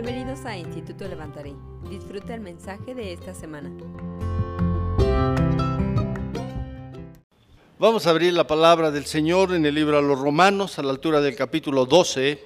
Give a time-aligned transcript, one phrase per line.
[0.00, 1.56] Bienvenidos a Instituto Levantaré.
[1.90, 3.68] Disfruta el mensaje de esta semana.
[7.80, 10.90] Vamos a abrir la palabra del Señor en el libro a los Romanos a la
[10.90, 12.38] altura del capítulo 12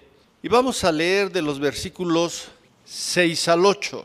[0.42, 2.48] y vamos a leer de los versículos
[2.86, 4.02] 6 al 8.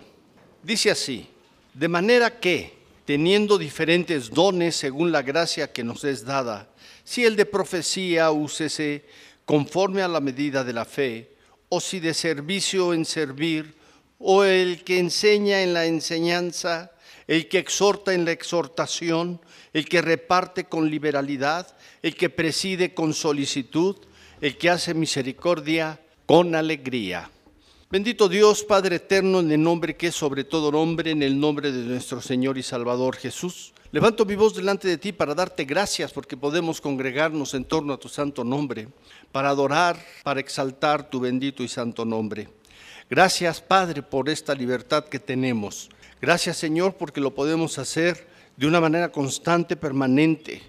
[0.62, 1.30] Dice así,
[1.74, 2.74] de manera que,
[3.06, 6.68] teniendo diferentes dones según la gracia que nos es dada,
[7.06, 9.06] si el de profecía úsese
[9.46, 11.37] conforme a la medida de la fe,
[11.70, 13.76] o si de servicio en servir,
[14.20, 16.92] o el que enseña en la enseñanza,
[17.28, 19.42] el que exhorta en la exhortación,
[19.74, 21.68] el que reparte con liberalidad,
[22.02, 23.98] el que preside con solicitud,
[24.42, 27.30] el que hace misericordia con alegría.
[27.90, 31.72] Bendito Dios, Padre eterno, en el nombre que es sobre todo nombre, en el nombre
[31.72, 33.74] de nuestro Señor y Salvador Jesús.
[33.92, 37.98] Levanto mi voz delante de ti para darte gracias porque podemos congregarnos en torno a
[37.98, 38.90] tu santo nombre,
[39.38, 42.50] para adorar, para exaltar tu bendito y santo nombre.
[43.08, 45.92] Gracias, Padre, por esta libertad que tenemos.
[46.20, 50.64] Gracias, Señor, porque lo podemos hacer de una manera constante, permanente.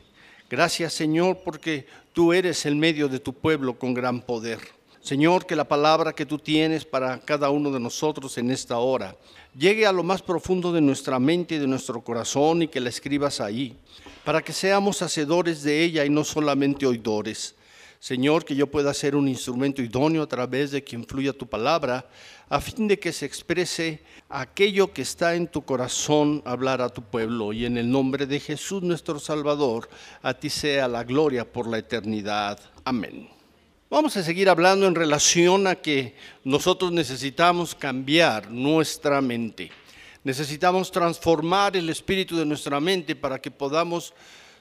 [0.50, 4.58] Gracias, Señor, porque tú eres el medio de tu pueblo con gran poder.
[5.00, 9.16] Señor, que la palabra que tú tienes para cada uno de nosotros en esta hora
[9.56, 12.90] llegue a lo más profundo de nuestra mente y de nuestro corazón y que la
[12.90, 13.78] escribas ahí,
[14.26, 17.54] para que seamos hacedores de ella y no solamente oidores.
[18.00, 22.08] Señor, que yo pueda ser un instrumento idóneo a través de quien fluya tu palabra,
[22.48, 27.02] a fin de que se exprese aquello que está en tu corazón hablar a tu
[27.02, 27.52] pueblo.
[27.52, 29.88] Y en el nombre de Jesús nuestro Salvador,
[30.22, 32.60] a ti sea la gloria por la eternidad.
[32.84, 33.28] Amén.
[33.90, 39.70] Vamos a seguir hablando en relación a que nosotros necesitamos cambiar nuestra mente.
[40.24, 44.12] Necesitamos transformar el espíritu de nuestra mente para que podamos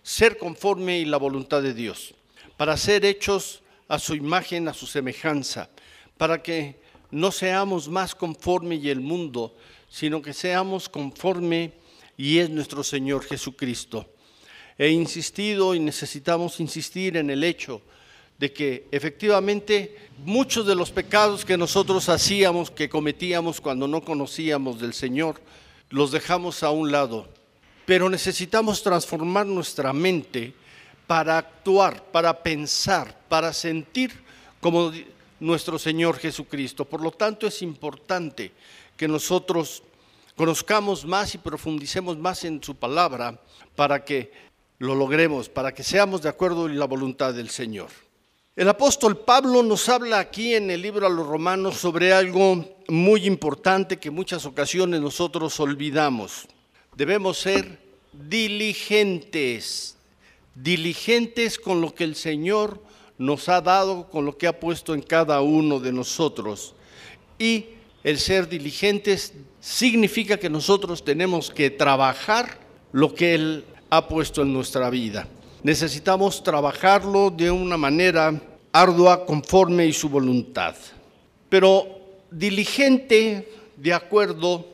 [0.02, 2.14] ser conforme y la voluntad de Dios,
[2.58, 5.70] para ser hechos a su imagen, a su semejanza,
[6.18, 9.56] para que no seamos más conforme y el mundo,
[9.90, 11.72] sino que seamos conforme
[12.17, 14.08] y es nuestro Señor Jesucristo.
[14.78, 17.82] He insistido y necesitamos insistir en el hecho
[18.38, 24.80] de que efectivamente muchos de los pecados que nosotros hacíamos, que cometíamos cuando no conocíamos
[24.80, 25.42] del Señor,
[25.90, 27.28] los dejamos a un lado.
[27.86, 30.54] Pero necesitamos transformar nuestra mente
[31.08, 34.12] para actuar, para pensar, para sentir
[34.60, 34.92] como
[35.40, 36.86] nuestro Señor Jesucristo.
[36.86, 38.52] Por lo tanto, es importante
[38.95, 39.84] que nosotros
[40.36, 43.40] conozcamos más y profundicemos más en su palabra
[43.76, 44.32] para que
[44.80, 47.90] lo logremos, para que seamos de acuerdo en la voluntad del Señor.
[48.56, 53.26] El apóstol Pablo nos habla aquí en el libro a los romanos sobre algo muy
[53.26, 56.48] importante que muchas ocasiones nosotros olvidamos.
[56.96, 57.80] Debemos ser
[58.14, 59.97] diligentes,
[60.64, 62.82] diligentes con lo que el Señor
[63.18, 66.73] nos ha dado, con lo que ha puesto en cada uno de nosotros.
[67.40, 67.66] Y
[68.04, 72.60] el ser diligentes significa que nosotros tenemos que trabajar
[72.92, 75.28] lo que Él ha puesto en nuestra vida.
[75.64, 78.40] Necesitamos trabajarlo de una manera
[78.72, 80.76] ardua conforme y su voluntad.
[81.50, 82.00] Pero
[82.32, 84.66] diligente, de acuerdo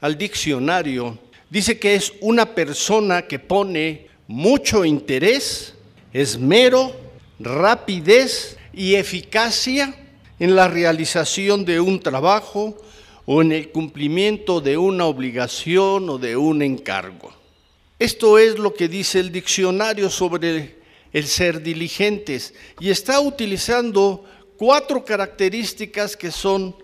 [0.00, 1.18] al diccionario,
[1.50, 5.74] dice que es una persona que pone mucho interés,
[6.12, 6.94] esmero,
[7.38, 9.94] rapidez y eficacia
[10.38, 12.76] en la realización de un trabajo
[13.24, 17.32] o en el cumplimiento de una obligación o de un encargo.
[17.98, 20.76] Esto es lo que dice el diccionario sobre
[21.12, 24.24] el ser diligentes y está utilizando
[24.56, 26.76] cuatro características que son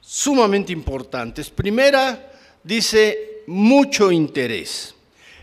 [0.00, 1.50] sumamente importantes.
[1.50, 2.32] Primera,
[2.64, 4.94] dice mucho interés,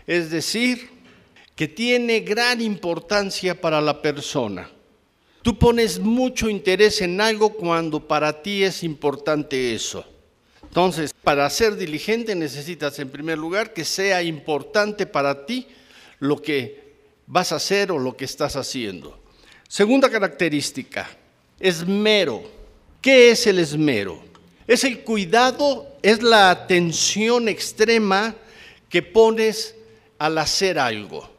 [0.06, 0.95] es decir,
[1.56, 4.70] que tiene gran importancia para la persona.
[5.42, 10.04] Tú pones mucho interés en algo cuando para ti es importante eso.
[10.62, 15.66] Entonces, para ser diligente necesitas en primer lugar que sea importante para ti
[16.18, 16.94] lo que
[17.26, 19.18] vas a hacer o lo que estás haciendo.
[19.66, 21.08] Segunda característica,
[21.58, 22.42] esmero.
[23.00, 24.20] ¿Qué es el esmero?
[24.66, 28.34] Es el cuidado, es la atención extrema
[28.90, 29.74] que pones
[30.18, 31.35] al hacer algo.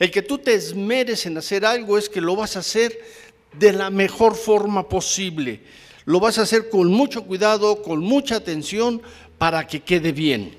[0.00, 2.98] El que tú te esmeres en hacer algo es que lo vas a hacer
[3.58, 5.60] de la mejor forma posible.
[6.06, 9.02] Lo vas a hacer con mucho cuidado, con mucha atención
[9.36, 10.54] para que quede bien.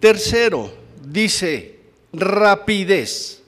[0.00, 0.72] Tercero,
[1.06, 1.78] dice
[2.12, 3.42] rapidez.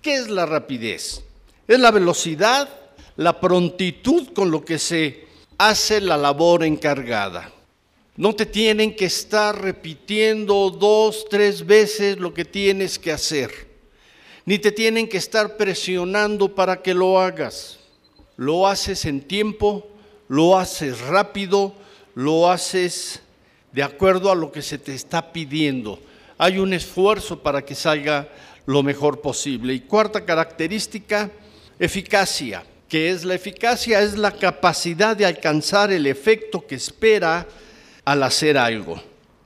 [0.00, 1.24] ¿Qué es la rapidez?
[1.66, 2.68] Es la velocidad,
[3.16, 5.24] la prontitud con lo que se
[5.58, 7.52] hace la labor encargada.
[8.16, 13.69] No te tienen que estar repitiendo dos, tres veces lo que tienes que hacer.
[14.50, 17.78] Ni te tienen que estar presionando para que lo hagas.
[18.36, 19.86] Lo haces en tiempo,
[20.26, 21.72] lo haces rápido,
[22.16, 23.20] lo haces
[23.70, 26.00] de acuerdo a lo que se te está pidiendo.
[26.36, 28.28] Hay un esfuerzo para que salga
[28.66, 29.72] lo mejor posible.
[29.72, 31.30] Y cuarta característica,
[31.78, 32.64] eficacia.
[32.88, 34.02] ¿Qué es la eficacia?
[34.02, 37.46] Es la capacidad de alcanzar el efecto que espera
[38.04, 39.00] al hacer algo.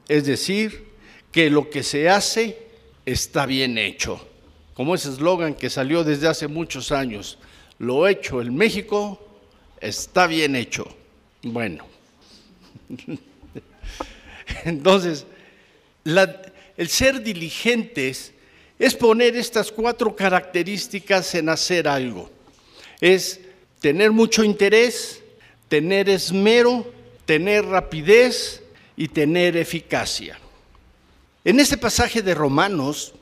[0.09, 0.93] Es decir,
[1.31, 2.57] que lo que se hace
[3.05, 4.29] está bien hecho.
[4.75, 7.39] Como ese eslogan que salió desde hace muchos años.
[7.79, 9.21] Lo hecho en México
[9.81, 10.87] está bien hecho.
[11.43, 11.87] Bueno.
[14.65, 15.27] Entonces,
[16.05, 18.33] el ser diligentes
[18.79, 22.31] es poner estas cuatro características en hacer algo.
[23.01, 23.41] Es
[23.81, 25.23] tener mucho interés,
[25.69, 26.93] tener esmero,
[27.25, 28.63] tener rapidez
[28.97, 30.39] y tener eficacia.
[31.45, 33.15] En este pasaje de Romanos,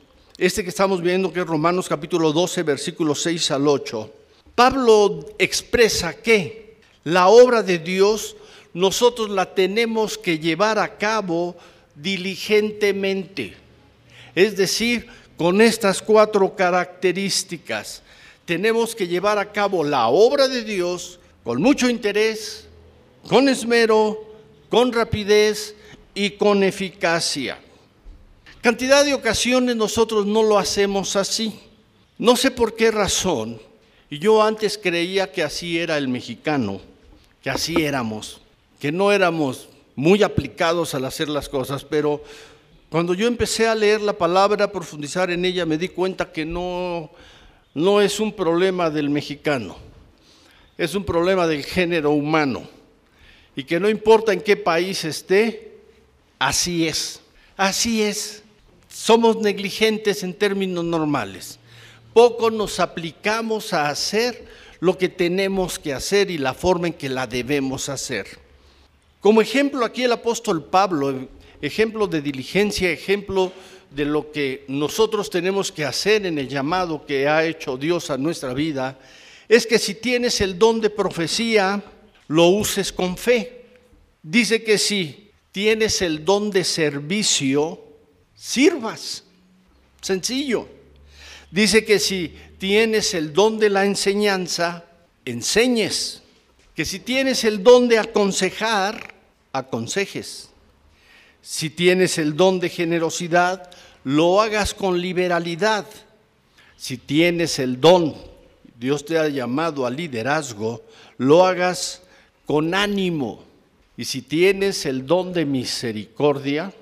[0.45, 4.13] este que estamos viendo que es Romanos capítulo 12, versículos 6 al 8,
[4.53, 8.35] Pablo expresa que la obra de Dios
[8.73, 11.55] nosotros la tenemos que llevar a cabo
[11.95, 13.53] diligentemente.
[14.35, 15.07] Es decir,
[15.37, 18.01] con estas cuatro características.
[18.43, 22.67] Tenemos que llevar a cabo la obra de Dios con mucho interés,
[23.29, 24.21] con esmero,
[24.67, 25.73] con rapidez
[26.13, 27.62] y con eficacia.
[28.63, 31.59] Cantidad de ocasiones nosotros no lo hacemos así.
[32.17, 33.59] No sé por qué razón.
[34.09, 36.79] Y yo antes creía que así era el mexicano,
[37.41, 38.39] que así éramos,
[38.79, 39.67] que no éramos
[39.97, 42.23] muy aplicados al hacer las cosas, pero
[42.89, 46.45] cuando yo empecé a leer la palabra, a profundizar en ella, me di cuenta que
[46.45, 47.11] no,
[47.73, 49.75] no es un problema del mexicano,
[50.77, 52.63] es un problema del género humano.
[53.57, 55.79] Y que no importa en qué país esté,
[56.39, 57.19] así es,
[57.57, 58.42] así es.
[59.03, 61.59] Somos negligentes en términos normales.
[62.13, 64.45] Poco nos aplicamos a hacer
[64.79, 68.25] lo que tenemos que hacer y la forma en que la debemos hacer.
[69.19, 71.27] Como ejemplo, aquí el apóstol Pablo
[71.61, 73.51] ejemplo de diligencia, ejemplo
[73.91, 78.17] de lo que nosotros tenemos que hacer en el llamado que ha hecho Dios a
[78.17, 78.97] nuestra vida,
[79.49, 81.83] es que si tienes el don de profecía,
[82.29, 83.65] lo uses con fe.
[84.21, 87.83] Dice que si tienes el don de servicio,
[88.43, 89.23] sirvas.
[90.01, 90.67] Sencillo.
[91.49, 94.83] Dice que si tienes el don de la enseñanza,
[95.23, 96.21] enseñes.
[96.75, 99.13] Que si tienes el don de aconsejar,
[99.53, 100.49] aconsejes.
[101.41, 103.69] Si tienes el don de generosidad,
[104.03, 105.85] lo hagas con liberalidad.
[106.75, 108.13] Si tienes el don,
[108.77, 110.83] Dios te ha llamado al liderazgo,
[111.17, 112.01] lo hagas
[112.45, 113.45] con ánimo.
[113.95, 116.73] Y si tienes el don de misericordia,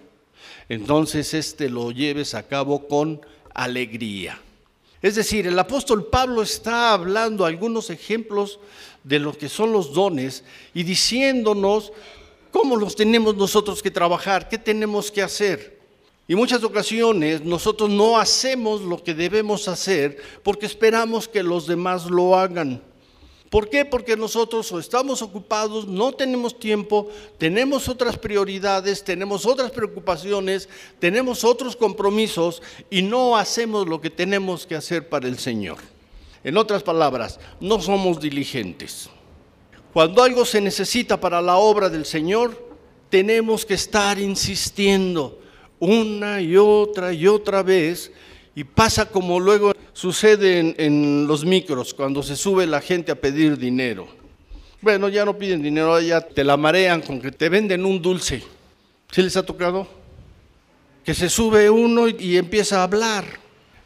[0.74, 3.22] entonces este lo lleves a cabo con
[3.54, 4.40] alegría.
[5.02, 8.60] Es decir, el apóstol Pablo está hablando algunos ejemplos
[9.04, 11.92] de lo que son los dones y diciéndonos
[12.52, 14.50] ¿Cómo los tenemos nosotros que trabajar?
[14.50, 15.80] ¿Qué tenemos que hacer?
[16.28, 22.06] Y muchas ocasiones nosotros no hacemos lo que debemos hacer porque esperamos que los demás
[22.06, 22.82] lo hagan.
[23.52, 23.84] ¿Por qué?
[23.84, 30.70] Porque nosotros estamos ocupados, no tenemos tiempo, tenemos otras prioridades, tenemos otras preocupaciones,
[31.00, 35.80] tenemos otros compromisos y no hacemos lo que tenemos que hacer para el Señor.
[36.46, 39.10] En otras palabras, no somos diligentes.
[39.92, 42.58] Cuando algo se necesita para la obra del Señor,
[43.10, 45.42] tenemos que estar insistiendo
[45.78, 48.14] una y otra y otra vez.
[48.56, 53.58] Y pasa como luego sucede en, los micros, cuando se sube la gente a pedir
[53.58, 54.08] dinero.
[54.82, 58.44] Bueno, ya no piden dinero, ya te la marean con que te venden un dulce.
[59.12, 59.88] ¿Sí les ha tocado?
[61.04, 63.26] Que se sube uno y empieza a hablar.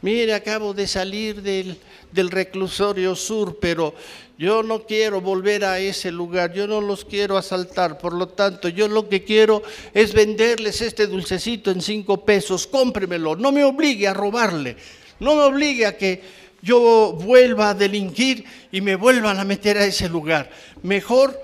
[0.02, 1.78] Mire, acabo de salir del,
[2.16, 3.94] del reclusorio sur, pero
[4.38, 8.68] yo no quiero volver a ese lugar, yo no los quiero asaltar, por lo tanto,
[8.68, 9.62] yo lo que quiero
[9.94, 14.76] es venderles este dulcecito en cinco pesos, cómpremelo, no me obligue a robarle,
[15.20, 16.22] no me obligue a que
[16.62, 20.50] yo vuelva a delinquir y me vuelvan a meter a ese lugar.
[20.82, 21.40] Mejor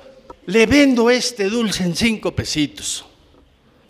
[0.47, 3.05] le vendo este dulce en cinco pesitos.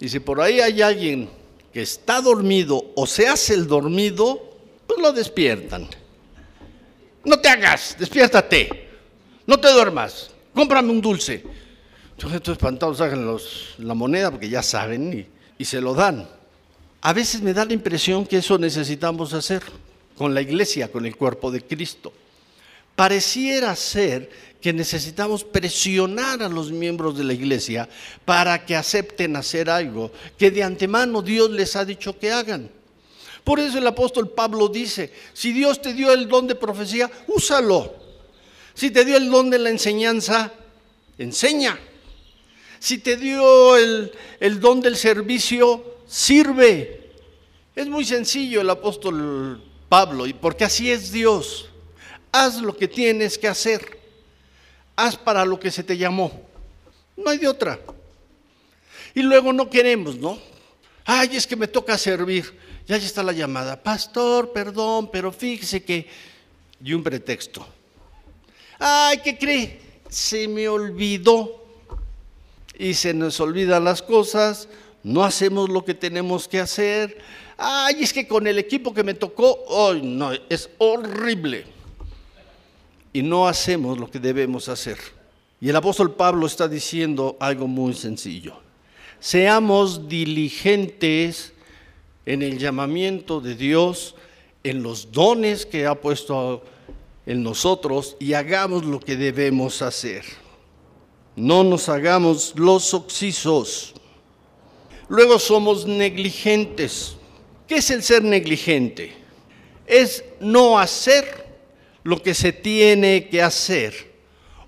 [0.01, 1.31] Y si por ahí hay alguien
[1.73, 5.89] que está dormido o se hace el dormido, pues lo despiertan.
[7.25, 8.89] No te hagas, despiértate,
[9.47, 11.45] no te duermas, cómprame un dulce.
[12.13, 15.27] Entonces estos espantados sacan los, la moneda porque ya saben y,
[15.59, 16.29] y se lo dan.
[17.01, 19.63] A veces me da la impresión que eso necesitamos hacer
[20.17, 22.13] con la iglesia, con el cuerpo de Cristo.
[22.95, 27.89] Pareciera ser que necesitamos presionar a los miembros de la iglesia
[28.25, 32.71] para que acepten hacer algo que de antemano Dios les ha dicho que hagan.
[33.45, 37.95] Por eso el apóstol Pablo dice, si Dios te dio el don de profecía, úsalo.
[38.75, 40.53] Si te dio el don de la enseñanza,
[41.19, 41.79] enseña.
[42.79, 47.11] Si te dio el, el don del servicio, sirve.
[47.75, 51.69] Es muy sencillo el apóstol Pablo, y porque así es Dios.
[52.31, 53.99] Haz lo que tienes que hacer.
[54.97, 56.43] Haz para lo que se te llamó.
[57.17, 57.79] No hay de otra.
[59.15, 60.39] Y luego no queremos, ¿no?
[61.05, 62.59] Ay, es que me toca servir.
[62.87, 63.83] Ya está la llamada.
[63.83, 66.09] Pastor, perdón, pero fíjese que...
[66.85, 67.65] Y un pretexto.
[68.79, 69.81] Ay, ¿qué cree?
[70.09, 71.63] Se me olvidó.
[72.79, 74.69] Y se nos olvidan las cosas,
[75.05, 77.19] no hacemos lo que tenemos que hacer.
[77.57, 79.59] Ay, es que con el equipo que me tocó,
[79.89, 81.65] ay, no, es horrible.
[83.13, 84.99] Y no hacemos lo que debemos hacer.
[85.61, 88.57] Y el apóstol Pablo está diciendo algo muy sencillo.
[89.21, 91.52] Seamos diligentes
[92.27, 94.15] en el llamamiento de Dios,
[94.63, 96.63] en los dones que ha puesto
[97.27, 100.25] en nosotros y hagamos lo que debemos hacer.
[101.35, 103.95] No nos hagamos los oxisos.
[105.09, 107.17] Luego somos negligentes.
[107.67, 109.13] ¿Qué es el ser negligente?
[109.87, 111.47] Es no hacer
[112.05, 114.13] lo que se tiene que hacer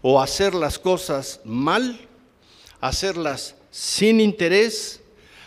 [0.02, 1.98] o hacer las cosas mal,
[2.80, 5.00] hacerlas sin interés,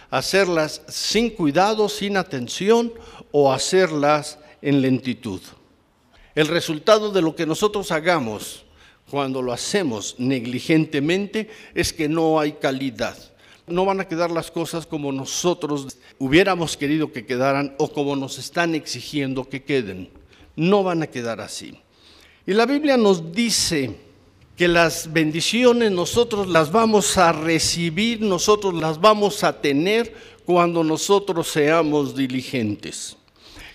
[0.10, 2.94] hacerlas sin cuidado, sin atención
[3.32, 5.42] o hacerlas en lentitud.
[6.36, 8.66] El resultado de lo que nosotros hagamos
[9.10, 13.18] cuando lo hacemos negligentemente es que no hay calidad.
[13.66, 18.38] No van a quedar las cosas como nosotros hubiéramos querido que quedaran o como nos
[18.38, 20.10] están exigiendo que queden.
[20.56, 21.78] No van a quedar así.
[22.46, 24.07] Y la Biblia nos dice
[24.58, 30.12] que las bendiciones nosotros las vamos a recibir, nosotros las vamos a tener
[30.46, 33.16] cuando nosotros seamos diligentes.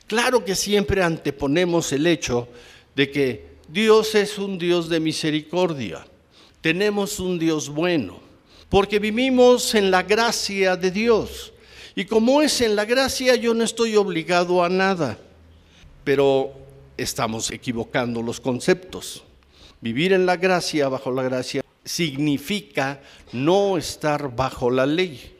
[0.08, 2.48] Claro que siempre anteponemos el hecho
[2.96, 6.04] de que Dios es un Dios de misericordia,
[6.60, 8.18] tenemos un Dios bueno,
[8.68, 11.52] porque vivimos en la gracia de Dios.
[11.94, 15.16] Y como es en la gracia, yo no estoy obligado a nada,
[16.02, 16.52] pero
[16.96, 19.22] estamos equivocando los conceptos.
[19.82, 23.00] Vivir en la gracia, bajo la gracia, significa
[23.32, 25.36] no estar bajo la ley.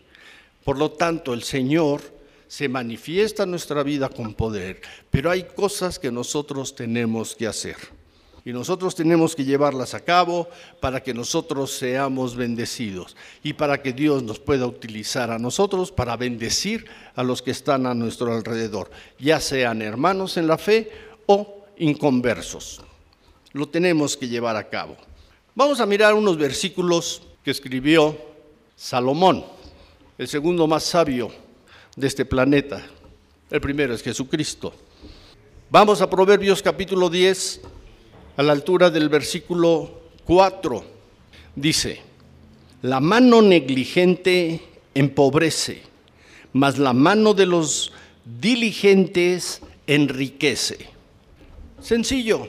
[0.64, 2.00] Por lo tanto, el Señor
[2.48, 4.80] se manifiesta en nuestra vida con poder,
[5.10, 7.76] pero hay cosas que nosotros tenemos que hacer.
[8.44, 10.48] Y nosotros tenemos que llevarlas a cabo
[10.80, 16.16] para que nosotros seamos bendecidos y para que Dios nos pueda utilizar a nosotros para
[16.16, 20.90] bendecir a los que están a nuestro alrededor, ya sean hermanos en la fe
[21.26, 22.82] o inconversos
[23.52, 24.96] lo tenemos que llevar a cabo.
[25.54, 28.16] Vamos a mirar unos versículos que escribió
[28.74, 29.44] Salomón,
[30.16, 31.30] el segundo más sabio
[31.96, 32.84] de este planeta.
[33.50, 34.72] El primero es Jesucristo.
[35.70, 37.60] Vamos a Proverbios capítulo 10,
[38.36, 40.84] a la altura del versículo 4.
[41.54, 42.00] Dice,
[42.80, 44.60] la mano negligente
[44.94, 45.82] empobrece,
[46.52, 47.92] mas la mano de los
[48.24, 50.78] diligentes enriquece.
[51.80, 52.48] Sencillo,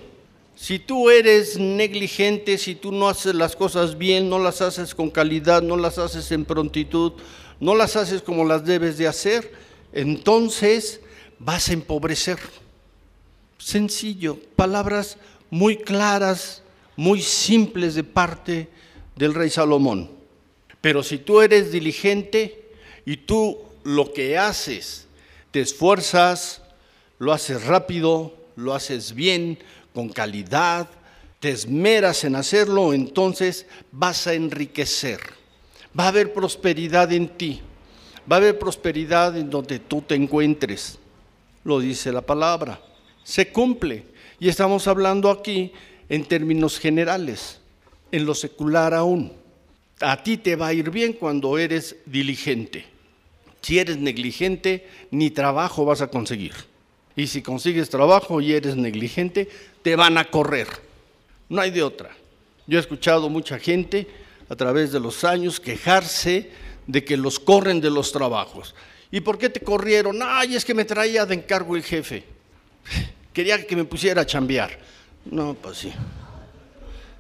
[0.64, 5.10] si tú eres negligente, si tú no haces las cosas bien, no las haces con
[5.10, 7.12] calidad, no las haces en prontitud,
[7.60, 9.52] no las haces como las debes de hacer,
[9.92, 11.02] entonces
[11.38, 12.40] vas a empobrecer.
[13.58, 15.18] Sencillo, palabras
[15.50, 16.64] muy claras,
[16.96, 18.70] muy simples de parte
[19.18, 20.12] del rey Salomón.
[20.80, 22.72] Pero si tú eres diligente
[23.06, 25.08] y tú lo que haces,
[25.52, 26.62] te esfuerzas,
[27.20, 29.60] lo haces rápido, lo haces bien,
[29.94, 30.90] con calidad,
[31.40, 35.20] te esmeras en hacerlo, entonces vas a enriquecer.
[35.98, 37.62] Va a haber prosperidad en ti.
[38.32, 40.98] Va a haber prosperidad en donde tú te encuentres.
[41.64, 42.82] Lo dice la palabra.
[43.24, 44.06] Se cumple.
[44.40, 45.72] Y estamos hablando aquí
[46.10, 47.60] en términos generales,
[48.12, 49.32] en lo secular aún.
[50.00, 52.86] A ti te va a ir bien cuando eres diligente.
[53.62, 56.54] Si eres negligente, ni trabajo vas a conseguir.
[57.16, 59.48] Y si consigues trabajo y eres negligente,
[59.84, 60.68] te van a correr.
[61.50, 62.16] No hay de otra.
[62.66, 64.08] Yo he escuchado mucha gente
[64.50, 66.50] a través de los años quejarse
[66.88, 68.74] de que los corren de los trabajos.
[69.12, 70.20] ¿Y por qué te corrieron?
[70.24, 72.24] Ay, es que me traía de encargo el jefe.
[73.34, 74.80] Quería que me pusiera a chambear.
[75.26, 75.94] No, pues sí.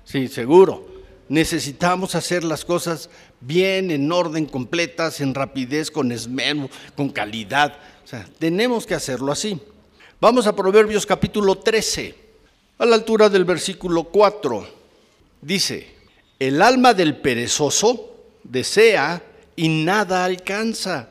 [0.06, 0.88] Sí, seguro.
[1.30, 7.78] Necesitamos hacer las cosas bien, en orden, completas, en rapidez, con esmero, con calidad.
[8.04, 9.60] O sea, tenemos que hacerlo así.
[10.20, 12.23] Vamos a Proverbios capítulo 13,
[12.78, 14.68] a la altura del versículo 4.
[15.42, 15.88] Dice,
[16.40, 19.22] el alma del perezoso desea
[19.56, 21.10] y nada alcanza,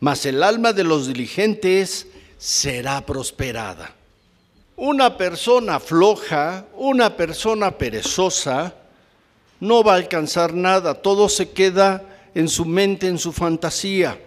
[0.00, 2.06] mas el alma de los diligentes
[2.38, 3.94] será prosperada.
[4.76, 8.74] Una persona floja, una persona perezosa,
[9.60, 12.02] no va a alcanzar nada, todo se queda
[12.34, 14.18] en su mente, en su fantasía.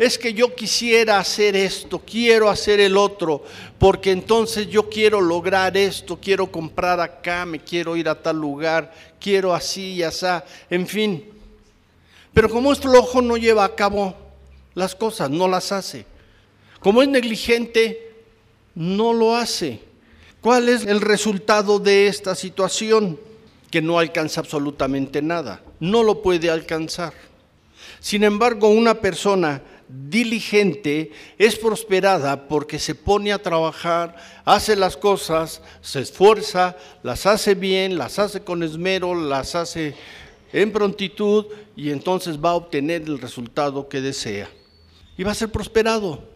[0.00, 3.44] Es que yo quisiera hacer esto, quiero hacer el otro,
[3.78, 8.94] porque entonces yo quiero lograr esto, quiero comprar acá, me quiero ir a tal lugar,
[9.20, 10.24] quiero así y así,
[10.70, 11.22] en fin.
[12.32, 14.16] Pero como es flojo no lleva a cabo
[14.72, 16.06] las cosas, no las hace.
[16.78, 18.14] Como es negligente,
[18.74, 19.80] no lo hace.
[20.40, 23.20] ¿Cuál es el resultado de esta situación?
[23.70, 27.12] Que no alcanza absolutamente nada, no lo puede alcanzar.
[28.00, 29.60] Sin embargo, una persona
[30.08, 37.54] diligente es prosperada porque se pone a trabajar, hace las cosas, se esfuerza, las hace
[37.54, 39.94] bien, las hace con esmero, las hace
[40.52, 44.48] en prontitud y entonces va a obtener el resultado que desea.
[45.16, 46.28] Y va a ser prosperado.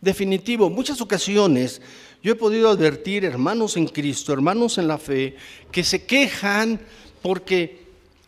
[0.00, 1.80] Definitivo, muchas ocasiones
[2.22, 5.36] yo he podido advertir hermanos en Cristo, hermanos en la fe,
[5.70, 6.80] que se quejan
[7.22, 7.82] porque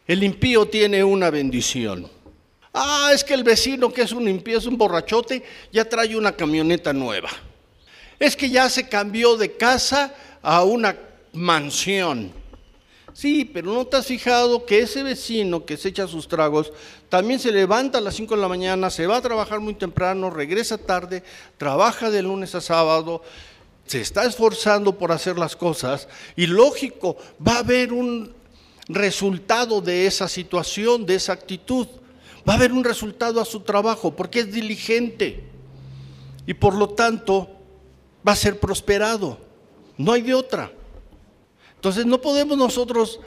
[0.07, 2.09] el impío tiene una bendición.
[2.73, 6.33] Ah, es que el vecino que es un impío, es un borrachote, ya trae una
[6.33, 7.31] camioneta nueva.
[8.19, 10.97] Es que ya se cambió de casa a una
[11.33, 12.33] mansión.
[13.13, 16.73] Sí, pero ¿no te has fijado que ese vecino que se echa sus tragos
[17.09, 20.31] también se levanta a las 5 de la mañana, se va a trabajar muy temprano,
[20.31, 21.25] regresa tarde,
[21.59, 23.23] trabaja de lunes a sábado,
[23.85, 28.33] se está esforzando por hacer las cosas y lógico, va a haber un
[28.87, 31.89] resultado de esa situación, de esa actitud.
[32.49, 35.45] Va a haber un resultado a su trabajo porque es diligente
[36.47, 37.49] y por lo tanto
[38.27, 39.39] va a ser prosperado.
[39.97, 40.73] No hay de otra.
[41.77, 43.21] Entonces no podemos nosotros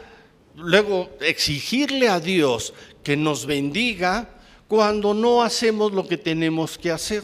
[0.56, 4.30] luego exigirle a Dios que nos bendiga
[4.68, 7.24] cuando no hacemos lo que tenemos que hacer.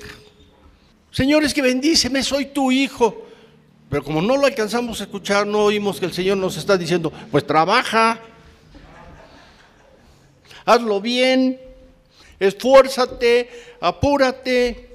[1.11, 3.25] Señores, que bendíceme, soy tu hijo.
[3.89, 7.11] Pero como no lo alcanzamos a escuchar, no oímos que el Señor nos está diciendo,
[7.31, 8.19] pues trabaja,
[10.63, 11.59] hazlo bien,
[12.39, 13.49] esfuérzate,
[13.81, 14.89] apúrate.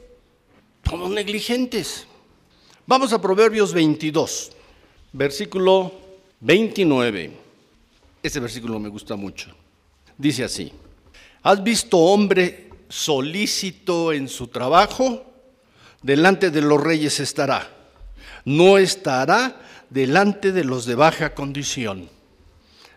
[0.88, 2.07] Somos negligentes.
[2.87, 4.52] Vamos a Proverbios 22,
[5.12, 5.92] versículo
[6.40, 7.33] 29.
[8.22, 9.50] Ese versículo me gusta mucho.
[10.16, 10.72] Dice así,
[11.42, 15.24] ¿has visto hombre solícito en su trabajo?
[16.02, 17.70] Delante de los reyes estará.
[18.44, 22.11] No estará delante de los de baja condición.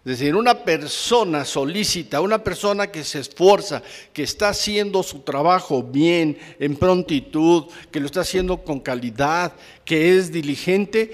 [0.07, 5.83] Es decir, una persona solícita, una persona que se esfuerza, que está haciendo su trabajo
[5.83, 9.51] bien, en prontitud, que lo está haciendo con calidad,
[9.83, 11.13] que es diligente,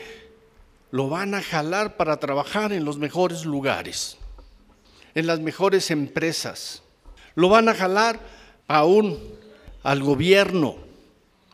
[0.91, 4.19] lo van a jalar para trabajar en los mejores lugares,
[5.15, 6.83] en las mejores empresas.
[7.33, 8.19] Lo van a jalar
[8.67, 9.17] aún
[9.81, 10.75] al gobierno,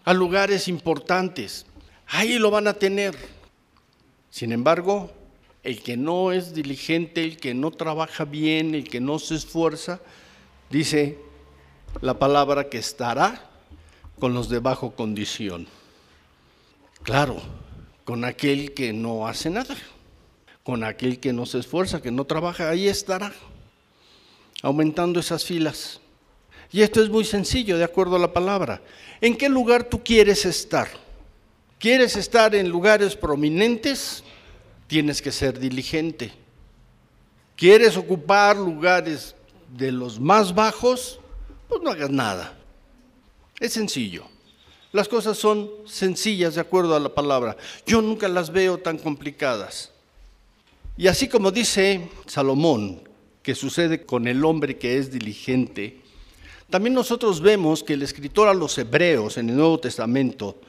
[0.04, 1.66] a lugares importantes.
[2.06, 3.16] Ahí lo van a tener.
[4.30, 5.14] Sin embargo,
[5.64, 10.00] el que no es diligente, el que no trabaja bien, el que no se esfuerza,
[10.70, 11.18] dice
[12.02, 13.50] la palabra que estará
[14.20, 15.68] con los de bajo condición.
[17.04, 17.42] Claro,
[18.06, 19.76] con aquel que no hace nada,
[20.64, 23.34] con aquel que no se esfuerza, que no trabaja, ahí estará,
[24.62, 26.00] aumentando esas filas.
[26.72, 28.82] Y esto es muy sencillo, de acuerdo a la palabra.
[29.22, 30.88] ¿En qué lugar tú quieres estar?
[31.80, 34.24] ¿Quieres estar en lugares prominentes?
[34.90, 36.32] Tienes que ser diligente.
[37.56, 39.36] ¿Quieres ocupar lugares
[39.78, 41.20] de los más bajos?
[41.68, 42.58] Pues no hagas nada.
[43.60, 44.26] Es sencillo.
[44.92, 47.56] Las cosas son sencillas de acuerdo a la palabra.
[47.86, 49.92] Yo nunca las veo tan complicadas.
[50.98, 53.08] Y así como dice Salomón,
[53.44, 56.02] que sucede con el hombre que es diligente,
[56.72, 60.60] también nosotros vemos que el escritor a los hebreos en el Nuevo Testamento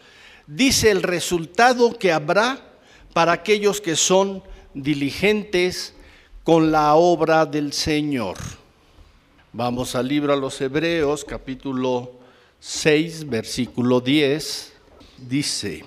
[0.47, 2.70] dice el resultado que habrá
[3.13, 4.43] para aquellos que son
[4.75, 5.95] diligentes
[6.45, 8.37] con la obra del Señor.
[9.53, 12.13] Vamos al libro a los Hebreos, capítulo
[12.61, 14.73] 6, versículo 10.
[15.29, 15.85] Dice,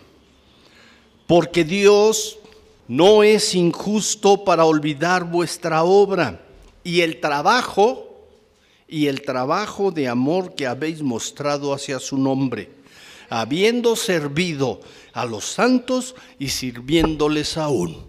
[1.28, 2.40] porque Dios
[2.88, 6.42] no es injusto para olvidar vuestra obra
[6.84, 8.10] y el trabajo
[8.88, 12.70] y el trabajo de amor que habéis mostrado hacia su nombre,
[13.30, 14.82] habiendo servido
[15.14, 18.08] a los santos y sirviéndoles aún.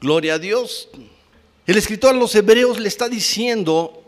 [0.00, 0.88] Gloria a Dios.
[1.66, 4.02] El escritor a los hebreos le está diciendo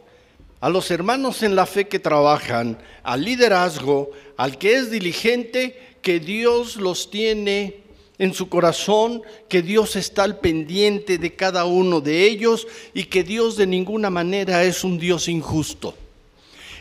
[0.61, 6.21] a los hermanos en la fe que trabajan, al liderazgo, al que es diligente, que
[6.21, 7.81] Dios los tiene
[8.19, 13.23] en su corazón, que Dios está al pendiente de cada uno de ellos y que
[13.23, 15.95] Dios de ninguna manera es un Dios injusto.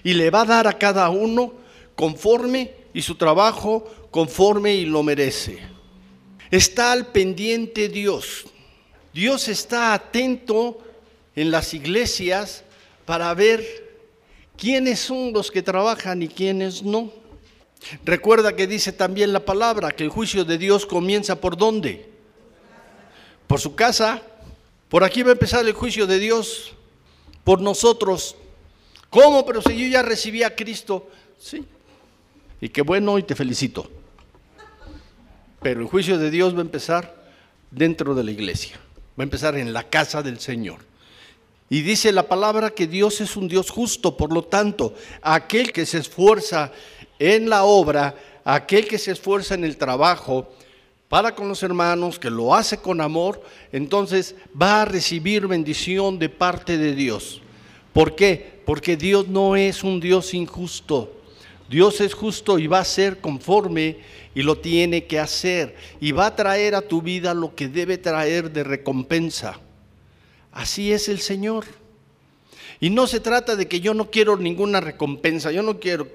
[0.03, 1.53] Y le va a dar a cada uno
[1.95, 5.59] conforme y su trabajo conforme y lo merece.
[6.49, 8.45] Está al pendiente Dios.
[9.13, 10.79] Dios está atento
[11.35, 12.63] en las iglesias
[13.05, 13.87] para ver
[14.57, 17.11] quiénes son los que trabajan y quiénes no.
[18.03, 22.09] Recuerda que dice también la palabra que el juicio de Dios comienza por dónde?
[23.47, 24.21] Por su casa.
[24.89, 26.73] Por aquí va a empezar el juicio de Dios
[27.43, 28.35] por nosotros.
[29.09, 29.45] ¿Cómo?
[29.45, 31.07] Pero si yo ya recibí a Cristo.
[31.39, 31.65] Sí.
[32.59, 33.89] Y qué bueno y te felicito.
[35.61, 37.15] Pero el juicio de Dios va a empezar
[37.71, 38.77] dentro de la iglesia.
[39.19, 40.79] Va a empezar en la casa del Señor.
[41.69, 45.85] Y dice la palabra que Dios es un Dios justo, por lo tanto, aquel que
[45.85, 46.71] se esfuerza
[47.19, 48.15] en la obra,
[48.45, 50.49] aquel que se esfuerza en el trabajo
[51.09, 53.41] para con los hermanos, que lo hace con amor,
[53.71, 57.41] entonces va a recibir bendición de parte de Dios.
[57.93, 58.61] ¿Por qué?
[58.65, 61.16] Porque Dios no es un Dios injusto.
[61.69, 63.97] Dios es justo y va a ser conforme
[64.33, 67.97] y lo tiene que hacer y va a traer a tu vida lo que debe
[67.97, 69.59] traer de recompensa.
[70.51, 71.65] Así es el Señor.
[72.79, 76.07] Y no se trata de que yo no quiero ninguna recompensa, yo no quiero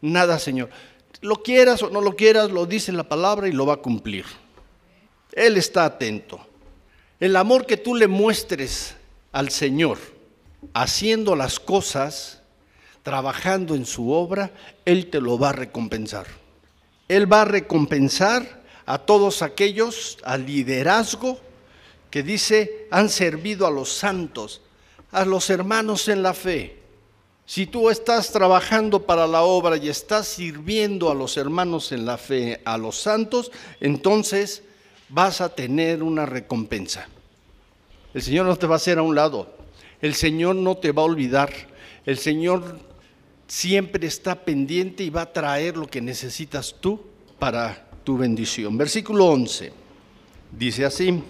[0.00, 0.70] nada, Señor.
[1.20, 4.24] Lo quieras o no lo quieras, lo dice la palabra y lo va a cumplir.
[5.32, 6.40] Él está atento.
[7.20, 8.94] El amor que tú le muestres
[9.32, 9.98] al Señor,
[10.72, 12.37] haciendo las cosas,
[13.08, 14.50] trabajando en su obra,
[14.84, 16.26] Él te lo va a recompensar.
[17.08, 21.40] Él va a recompensar a todos aquellos, al liderazgo
[22.10, 24.60] que dice, han servido a los santos,
[25.10, 26.82] a los hermanos en la fe.
[27.46, 32.18] Si tú estás trabajando para la obra y estás sirviendo a los hermanos en la
[32.18, 34.62] fe, a los santos, entonces
[35.08, 37.08] vas a tener una recompensa.
[38.12, 39.50] El Señor no te va a hacer a un lado.
[40.02, 41.50] El Señor no te va a olvidar.
[42.04, 42.86] El Señor
[43.48, 47.00] siempre está pendiente y va a traer lo que necesitas tú
[47.38, 48.76] para tu bendición.
[48.76, 49.72] Versículo 11.
[50.52, 51.22] Dice así,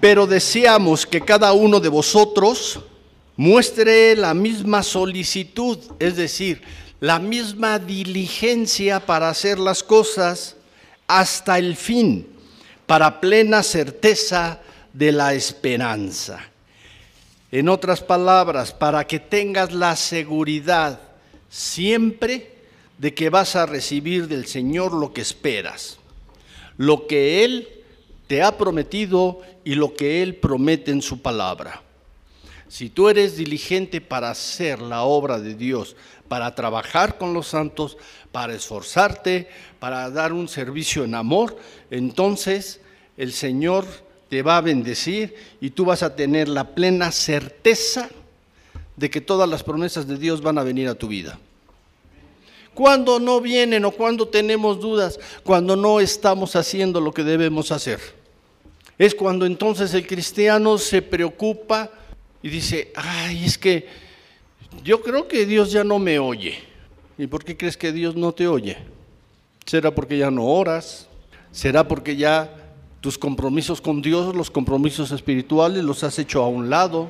[0.00, 2.80] pero deseamos que cada uno de vosotros
[3.36, 6.62] muestre la misma solicitud, es decir,
[7.00, 10.56] la misma diligencia para hacer las cosas
[11.06, 12.26] hasta el fin,
[12.86, 14.60] para plena certeza
[14.92, 16.40] de la esperanza.
[17.52, 21.09] En otras palabras, para que tengas la seguridad
[21.50, 22.52] siempre
[22.96, 25.98] de que vas a recibir del Señor lo que esperas,
[26.78, 27.68] lo que Él
[28.26, 31.82] te ha prometido y lo que Él promete en su palabra.
[32.68, 35.96] Si tú eres diligente para hacer la obra de Dios,
[36.28, 37.98] para trabajar con los santos,
[38.30, 39.48] para esforzarte,
[39.80, 41.58] para dar un servicio en amor,
[41.90, 42.80] entonces
[43.16, 43.84] el Señor
[44.28, 48.08] te va a bendecir y tú vas a tener la plena certeza
[49.00, 51.38] de que todas las promesas de Dios van a venir a tu vida.
[52.74, 57.98] Cuando no vienen o cuando tenemos dudas, cuando no estamos haciendo lo que debemos hacer.
[58.98, 61.90] Es cuando entonces el cristiano se preocupa
[62.42, 63.88] y dice, ay, es que
[64.84, 66.58] yo creo que Dios ya no me oye.
[67.16, 68.76] ¿Y por qué crees que Dios no te oye?
[69.64, 71.08] ¿Será porque ya no oras?
[71.52, 72.54] ¿Será porque ya
[73.00, 77.08] tus compromisos con Dios, los compromisos espirituales, los has hecho a un lado?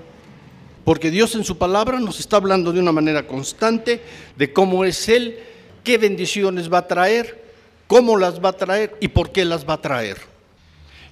[0.85, 4.01] Porque Dios en su palabra nos está hablando de una manera constante
[4.37, 5.39] de cómo es Él,
[5.85, 7.45] qué bendiciones va a traer,
[7.87, 10.19] cómo las va a traer y por qué las va a traer.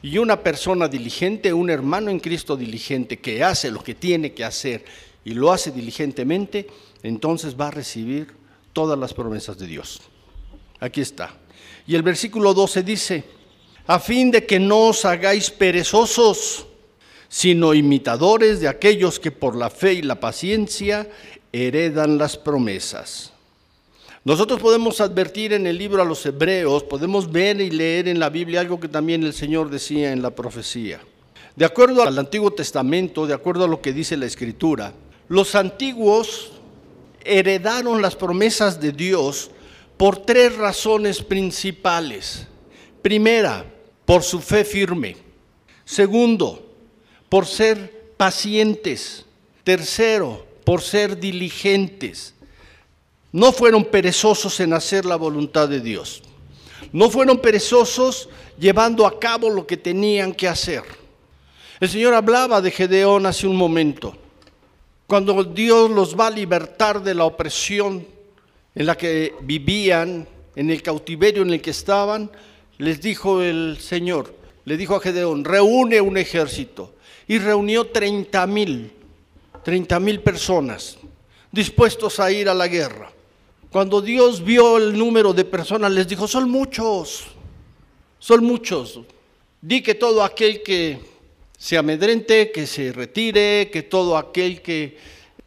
[0.00, 4.44] Y una persona diligente, un hermano en Cristo diligente que hace lo que tiene que
[4.44, 4.84] hacer
[5.24, 6.68] y lo hace diligentemente,
[7.02, 8.28] entonces va a recibir
[8.72, 10.00] todas las promesas de Dios.
[10.80, 11.34] Aquí está.
[11.86, 13.24] Y el versículo 12 dice,
[13.86, 16.67] a fin de que no os hagáis perezosos,
[17.28, 21.08] sino imitadores de aquellos que por la fe y la paciencia
[21.52, 23.32] heredan las promesas.
[24.24, 28.28] Nosotros podemos advertir en el libro a los hebreos, podemos ver y leer en la
[28.28, 31.00] Biblia algo que también el Señor decía en la profecía.
[31.56, 34.92] De acuerdo al Antiguo Testamento, de acuerdo a lo que dice la Escritura,
[35.28, 36.52] los antiguos
[37.24, 39.50] heredaron las promesas de Dios
[39.96, 42.46] por tres razones principales.
[43.02, 43.64] Primera,
[44.04, 45.16] por su fe firme.
[45.84, 46.67] Segundo,
[47.28, 49.24] por ser pacientes.
[49.64, 52.34] Tercero, por ser diligentes.
[53.32, 56.22] No fueron perezosos en hacer la voluntad de Dios.
[56.92, 60.82] No fueron perezosos llevando a cabo lo que tenían que hacer.
[61.80, 64.16] El Señor hablaba de Gedeón hace un momento.
[65.06, 68.06] Cuando Dios los va a libertar de la opresión
[68.74, 72.30] en la que vivían, en el cautiverio en el que estaban,
[72.78, 76.94] les dijo el Señor, le dijo a Gedeón, reúne un ejército.
[77.28, 78.90] Y reunió 30 mil,
[79.62, 80.98] 30 mil personas
[81.52, 83.10] dispuestos a ir a la guerra.
[83.70, 87.26] Cuando Dios vio el número de personas, les dijo, son muchos,
[88.18, 89.00] son muchos.
[89.60, 91.00] Di que todo aquel que
[91.58, 94.96] se amedrente, que se retire, que todo aquel que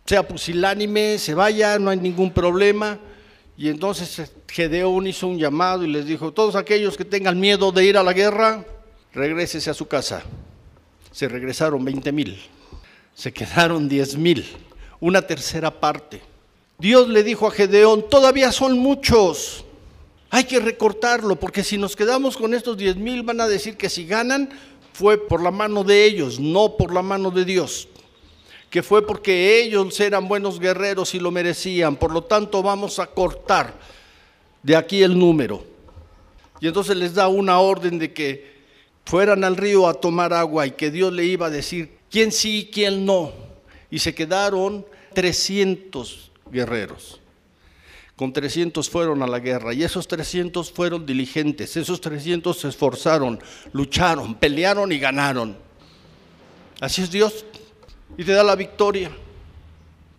[0.06, 3.00] sea pusilánime se vaya, no hay ningún problema.
[3.58, 7.86] Y entonces Gedeón hizo un llamado y les dijo, todos aquellos que tengan miedo de
[7.86, 8.65] ir a la guerra,
[9.13, 10.24] regrésese a su casa.
[11.12, 12.39] Se regresaron 20 mil,
[13.13, 14.45] se quedaron 10 mil,
[15.00, 16.21] una tercera parte.
[16.78, 19.65] Dios le dijo a Gedeón, todavía son muchos,
[20.30, 23.89] hay que recortarlo, porque si nos quedamos con estos 10 mil van a decir que
[23.89, 24.50] si ganan
[24.93, 27.88] fue por la mano de ellos, no por la mano de Dios
[28.71, 31.97] que fue porque ellos eran buenos guerreros y lo merecían.
[31.97, 33.74] Por lo tanto, vamos a cortar
[34.63, 35.65] de aquí el número.
[36.62, 38.61] Y entonces les da una orden de que
[39.06, 42.60] fueran al río a tomar agua y que Dios le iba a decir quién sí
[42.60, 43.32] y quién no.
[43.90, 47.20] Y se quedaron 300 guerreros.
[48.16, 53.40] Con 300 fueron a la guerra y esos 300 fueron diligentes, esos 300 se esforzaron,
[53.74, 55.58] lucharon, pelearon y ganaron.
[56.80, 57.46] Así es Dios
[58.18, 59.12] y te da la victoria.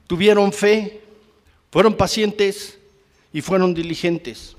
[0.07, 1.01] Tuvieron fe,
[1.71, 2.79] fueron pacientes
[3.33, 4.57] y fueron diligentes.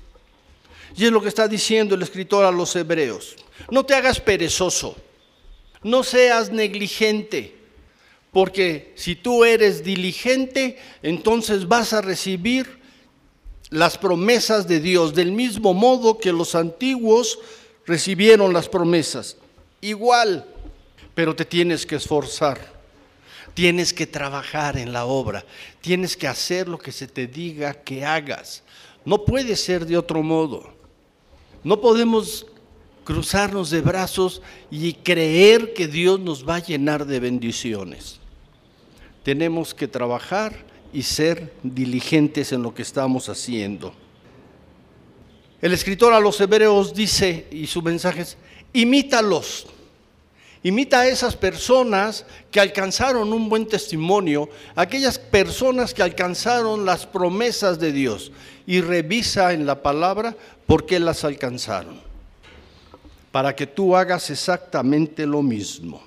[0.96, 3.36] Y es lo que está diciendo el escritor a los hebreos.
[3.70, 4.96] No te hagas perezoso,
[5.82, 7.56] no seas negligente,
[8.32, 12.80] porque si tú eres diligente, entonces vas a recibir
[13.70, 17.38] las promesas de Dios, del mismo modo que los antiguos
[17.86, 19.36] recibieron las promesas.
[19.80, 20.46] Igual,
[21.14, 22.74] pero te tienes que esforzar.
[23.54, 25.44] Tienes que trabajar en la obra,
[25.80, 28.64] tienes que hacer lo que se te diga que hagas.
[29.04, 30.74] No puede ser de otro modo.
[31.62, 32.46] No podemos
[33.04, 38.18] cruzarnos de brazos y creer que Dios nos va a llenar de bendiciones.
[39.22, 40.54] Tenemos que trabajar
[40.92, 43.94] y ser diligentes en lo que estamos haciendo.
[45.60, 48.36] El escritor a los hebreos dice, y su mensaje es,
[48.72, 49.66] imítalos.
[50.62, 57.78] Imita a esas personas que alcanzaron un buen testimonio, aquellas personas que alcanzaron las promesas
[57.78, 58.32] de Dios
[58.66, 60.34] y revisa en la palabra
[60.66, 62.13] por qué las alcanzaron.
[63.34, 66.00] Para que tú hagas exactamente lo mismo,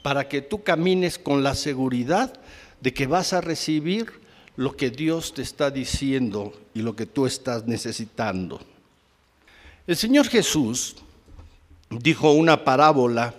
[0.00, 2.32] para que tú camines con la seguridad
[2.80, 4.12] de que vas a recibir
[4.54, 8.60] lo que Dios te está diciendo y lo que tú estás necesitando.
[9.88, 10.94] El Señor Jesús
[11.90, 13.34] dijo una parábola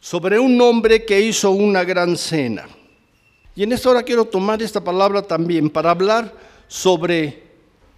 [0.00, 2.66] sobre un hombre que hizo una gran cena.
[3.54, 6.34] Y en esta hora quiero tomar esta palabra también para hablar
[6.66, 7.44] sobre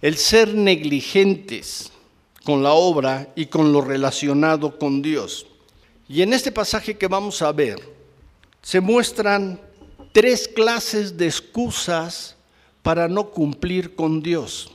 [0.03, 1.91] el ser negligentes
[2.45, 5.47] con la obra y con lo relacionado con Dios.
[6.07, 7.81] Y en este pasaje que vamos a ver,
[8.61, 9.59] se muestran
[10.11, 12.35] tres clases de excusas
[12.83, 14.71] para no cumplir con Dios.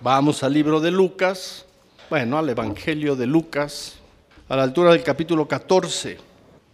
[0.00, 1.64] Vamos al libro de Lucas,
[2.10, 3.94] bueno, al Evangelio de Lucas,
[4.46, 6.18] a la altura del capítulo 14.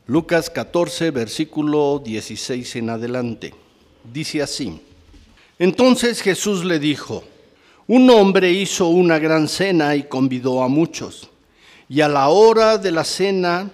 [0.08, 3.54] Lucas 14, versículo 16 en adelante.
[4.12, 4.82] Dice así.
[5.60, 7.22] Entonces Jesús le dijo,
[7.87, 11.29] un hombre hizo una gran cena y convidó a muchos.
[11.88, 13.71] Y a la hora de la cena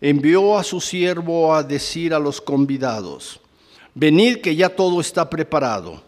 [0.00, 3.40] envió a su siervo a decir a los convidados,
[3.94, 6.02] venid que ya todo está preparado.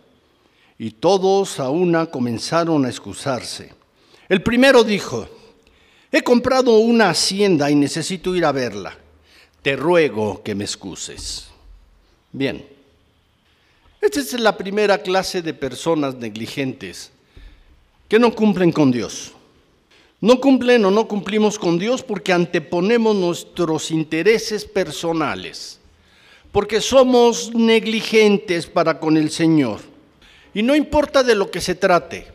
[0.79, 3.73] Y todos a una comenzaron a excusarse.
[4.29, 5.27] El primero dijo,
[6.13, 8.97] he comprado una hacienda y necesito ir a verla
[9.63, 11.49] te ruego que me excuses.
[12.33, 12.65] Bien,
[14.01, 17.11] esta es la primera clase de personas negligentes
[18.09, 19.33] que no cumplen con Dios.
[20.21, 25.79] No cumplen o no cumplimos con Dios porque anteponemos nuestros intereses personales,
[26.51, 29.81] porque somos negligentes para con el Señor.
[30.55, 32.27] Y no importa de lo que se trate,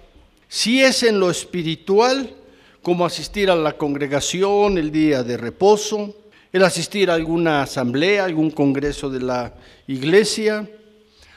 [0.47, 2.33] si es en lo espiritual,
[2.81, 6.15] como asistir a la congregación el día de reposo,
[6.53, 9.55] el asistir a alguna asamblea, algún congreso de la
[9.88, 10.69] iglesia,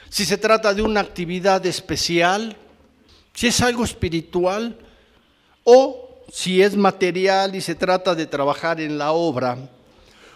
[0.09, 2.55] si se trata de una actividad especial,
[3.37, 4.75] si es algo espiritual
[5.63, 9.69] o si es material y se trata de trabajar en la obra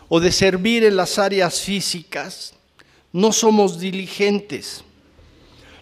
[0.07, 2.53] o de servir en las áreas físicas,
[3.11, 4.83] no somos diligentes.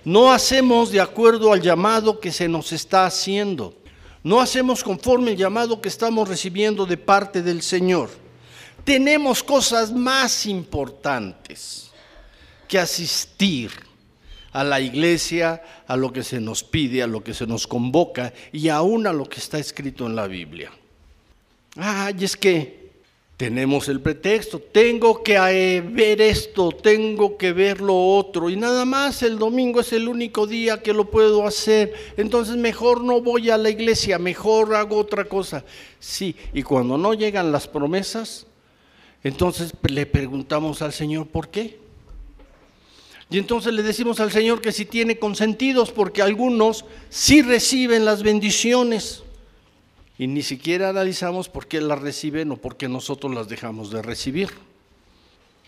[0.05, 3.75] No hacemos de acuerdo al llamado que se nos está haciendo.
[4.23, 8.09] No hacemos conforme el llamado que estamos recibiendo de parte del Señor
[8.89, 11.91] tenemos cosas más importantes
[12.67, 13.71] que asistir
[14.51, 18.33] a la iglesia, a lo que se nos pide, a lo que se nos convoca
[18.51, 20.71] y aún a lo que está escrito en la Biblia.
[21.77, 22.79] Ah, y es que
[23.37, 28.83] tenemos el pretexto, tengo que eh, ver esto, tengo que ver lo otro, y nada
[28.83, 33.49] más el domingo es el único día que lo puedo hacer, entonces mejor no voy
[33.49, 35.63] a la iglesia, mejor hago otra cosa.
[36.01, 38.45] Sí, y cuando no llegan las promesas,
[39.23, 41.77] Entonces le preguntamos al Señor, ¿por qué?
[43.29, 48.23] Y entonces le decimos al Señor que si tiene consentidos, porque algunos sí reciben las
[48.23, 49.23] bendiciones.
[50.17, 54.01] Y ni siquiera analizamos por qué las reciben o por qué nosotros las dejamos de
[54.01, 54.49] recibir.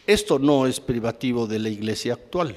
[0.07, 2.55] Esto no es privativo de la iglesia actual.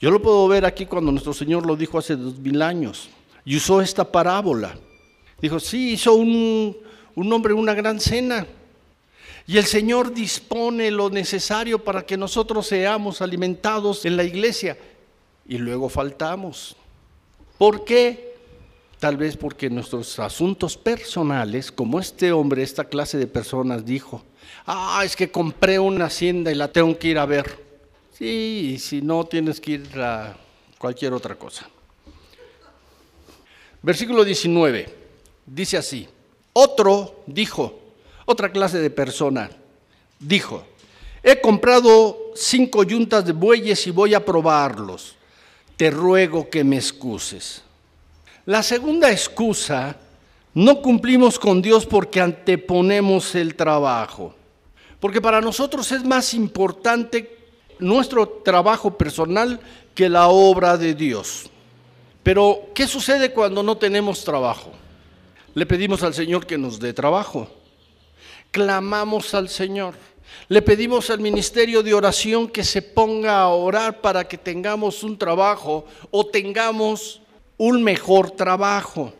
[0.00, 3.08] Yo lo puedo ver aquí cuando nuestro Señor lo dijo hace dos mil años
[3.44, 4.78] y usó esta parábola.
[5.40, 6.76] Dijo, sí, hizo un,
[7.16, 8.46] un hombre una gran cena
[9.46, 14.78] y el Señor dispone lo necesario para que nosotros seamos alimentados en la iglesia
[15.46, 16.76] y luego faltamos.
[17.58, 18.34] ¿Por qué?
[18.98, 24.22] Tal vez porque nuestros asuntos personales, como este hombre, esta clase de personas dijo,
[24.64, 27.62] ah, es que compré una hacienda y la tengo que ir a ver.
[28.12, 30.36] Sí, y si no, tienes que ir a
[30.78, 31.68] cualquier otra cosa.
[33.82, 34.88] Versículo 19,
[35.44, 36.08] dice así,
[36.54, 37.83] otro dijo,
[38.26, 39.50] otra clase de persona
[40.18, 40.64] dijo,
[41.22, 45.16] he comprado cinco yuntas de bueyes y voy a probarlos.
[45.76, 47.62] Te ruego que me excuses.
[48.46, 49.96] La segunda excusa,
[50.54, 54.34] no cumplimos con Dios porque anteponemos el trabajo.
[55.00, 57.36] Porque para nosotros es más importante
[57.78, 59.60] nuestro trabajo personal
[59.94, 61.50] que la obra de Dios.
[62.22, 64.72] Pero, ¿qué sucede cuando no tenemos trabajo?
[65.54, 67.48] Le pedimos al Señor que nos dé trabajo
[68.54, 69.94] clamamos al Señor.
[70.46, 75.18] Le pedimos al ministerio de oración que se ponga a orar para que tengamos un
[75.18, 77.20] trabajo o tengamos
[77.58, 79.12] un mejor trabajo.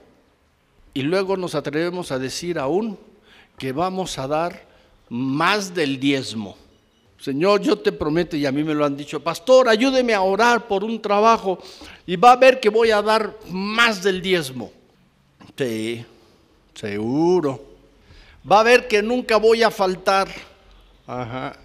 [0.94, 2.96] Y luego nos atrevemos a decir aún
[3.58, 4.68] que vamos a dar
[5.08, 6.56] más del diezmo.
[7.18, 10.68] Señor, yo te prometo, y a mí me lo han dicho, pastor, ayúdeme a orar
[10.68, 11.58] por un trabajo
[12.06, 14.70] y va a ver que voy a dar más del diezmo.
[15.56, 16.04] Sí,
[16.74, 17.73] seguro
[18.50, 20.28] va a ver que nunca voy a faltar.
[21.06, 21.56] Ajá.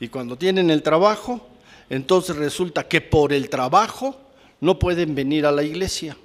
[0.00, 1.46] Y cuando tienen el trabajo,
[1.88, 4.16] entonces resulta que por el trabajo
[4.60, 6.16] no pueden venir a la iglesia.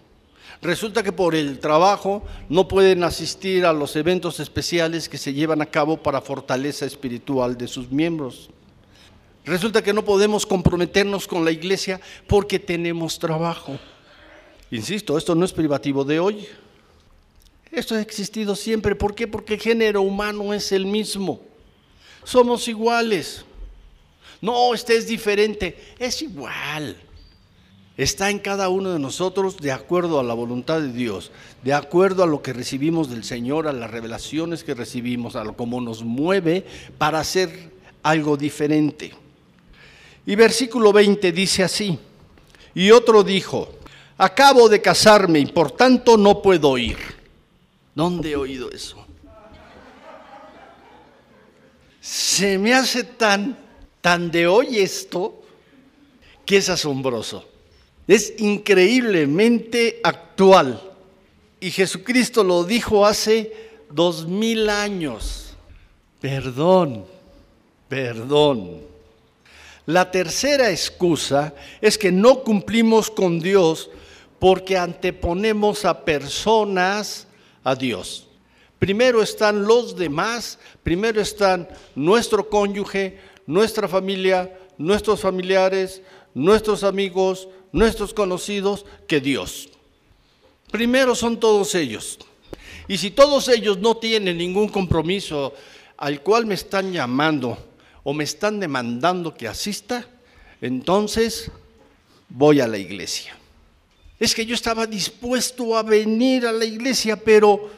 [0.62, 5.62] Resulta que por el trabajo no pueden asistir a los eventos especiales que se llevan
[5.62, 8.50] a cabo para fortaleza espiritual de sus miembros.
[9.44, 13.80] Resulta que no podemos comprometernos con la iglesia porque tenemos trabajo.
[14.70, 16.48] Insisto, esto no es privativo de hoy.
[17.72, 18.96] Esto ha existido siempre.
[18.96, 19.28] ¿Por qué?
[19.28, 21.42] Porque el género humano es el mismo.
[22.24, 23.46] Somos iguales.
[24.42, 25.78] No, este es diferente.
[25.98, 26.98] Es igual.
[27.98, 31.32] Está en cada uno de nosotros de acuerdo a la voluntad de Dios,
[31.64, 35.56] de acuerdo a lo que recibimos del Señor, a las revelaciones que recibimos, a lo
[35.56, 36.66] como nos mueve
[36.98, 39.14] para hacer algo diferente.
[40.26, 42.00] Y versículo 20 dice así,
[42.74, 43.70] y otro dijo,
[44.18, 47.21] acabo de casarme y por tanto no puedo ir.
[47.94, 49.06] ¿Dónde he oído eso?
[52.00, 53.58] Se me hace tan,
[54.02, 55.44] tan de hoy esto
[56.46, 57.48] que es asombroso.
[58.08, 60.82] Es increíblemente actual.
[61.60, 63.54] Y Jesucristo lo dijo hace
[63.92, 65.54] dos mil años.
[66.20, 67.06] Perdón,
[67.88, 68.82] perdón.
[69.86, 73.90] La tercera excusa es que no cumplimos con Dios
[74.40, 77.28] porque anteponemos a personas
[77.64, 78.28] a Dios.
[78.80, 86.02] Primero están los demás, primero están nuestro cónyuge, nuestra familia, nuestros familiares,
[86.34, 89.70] nuestros amigos, nuestros conocidos, que Dios.
[90.72, 92.18] Primero son todos ellos.
[92.88, 95.54] Y si todos ellos no tienen ningún compromiso
[95.98, 97.58] al cual me están llamando
[98.04, 100.08] o me están demandando que asista,
[100.60, 101.52] entonces
[102.30, 103.36] voy a la iglesia
[104.22, 107.72] es que yo estaba dispuesto a venir a la iglesia, pero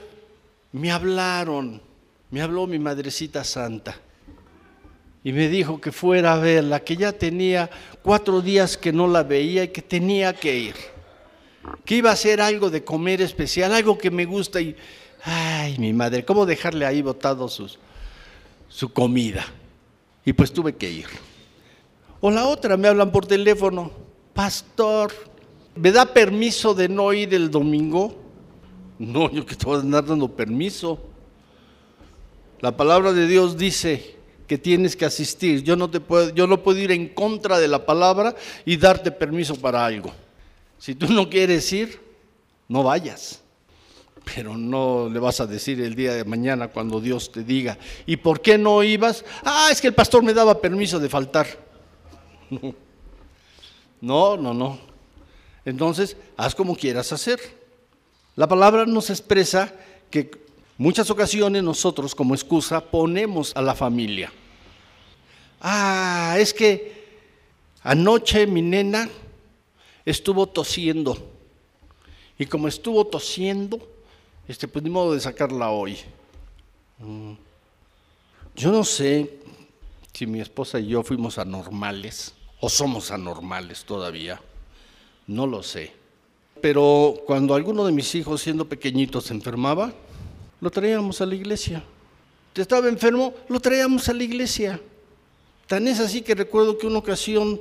[0.73, 1.81] me hablaron,
[2.29, 3.95] me habló mi madrecita santa
[5.23, 7.69] y me dijo que fuera a verla, que ya tenía
[8.01, 10.75] cuatro días que no la veía y que tenía que ir,
[11.85, 14.75] que iba a hacer algo de comer especial, algo que me gusta y,
[15.23, 19.45] ay, mi madre, ¿cómo dejarle ahí botado su comida?
[20.25, 21.07] Y pues tuve que ir.
[22.19, 23.93] O la otra, me hablan por teléfono,
[24.33, 25.32] pastor,
[25.75, 28.15] ¿Me da permiso de no ir el domingo?
[28.99, 30.99] No, yo que te voy a andar dando permiso.
[32.61, 34.15] La palabra de Dios dice
[34.47, 35.63] que tienes que asistir.
[35.63, 39.11] Yo no, te puedo, yo no puedo ir en contra de la palabra y darte
[39.11, 40.11] permiso para algo.
[40.77, 41.99] Si tú no quieres ir,
[42.67, 43.41] no vayas.
[44.35, 48.15] Pero no le vas a decir el día de mañana cuando Dios te diga, ¿y
[48.17, 49.25] por qué no ibas?
[49.43, 51.47] Ah, es que el pastor me daba permiso de faltar.
[54.01, 54.92] No, no, no.
[55.65, 57.39] Entonces, haz como quieras hacer.
[58.35, 59.73] La palabra nos expresa
[60.09, 60.31] que
[60.77, 64.31] muchas ocasiones nosotros como excusa ponemos a la familia.
[65.61, 67.03] Ah, es que
[67.83, 69.09] anoche mi nena
[70.05, 71.31] estuvo tosiendo.
[72.37, 73.79] Y como estuvo tosiendo,
[74.47, 75.97] este, pues ni modo de sacarla hoy.
[76.99, 77.33] Mm.
[78.55, 79.39] Yo no sé
[80.11, 84.41] si mi esposa y yo fuimos anormales o somos anormales todavía.
[85.27, 85.91] No lo sé.
[86.61, 89.93] Pero cuando alguno de mis hijos, siendo pequeñitos, se enfermaba,
[90.61, 91.83] lo traíamos a la iglesia.
[92.55, 94.79] Estaba enfermo, lo traíamos a la iglesia.
[95.67, 97.59] Tan es así que recuerdo que una ocasión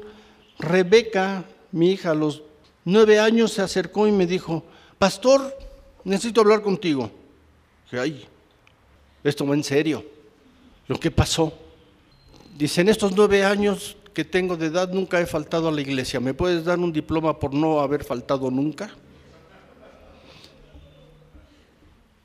[0.58, 2.42] Rebeca, mi hija, a los
[2.84, 4.62] nueve años, se acercó y me dijo,
[4.98, 5.56] pastor,
[6.04, 7.10] necesito hablar contigo.
[7.84, 8.24] Dije, ay,
[9.24, 10.04] esto va en serio.
[10.86, 11.52] Lo que pasó.
[12.56, 16.20] Dice, en estos nueve años que tengo de edad nunca he faltado a la iglesia.
[16.20, 18.90] ¿Me puedes dar un diploma por no haber faltado nunca?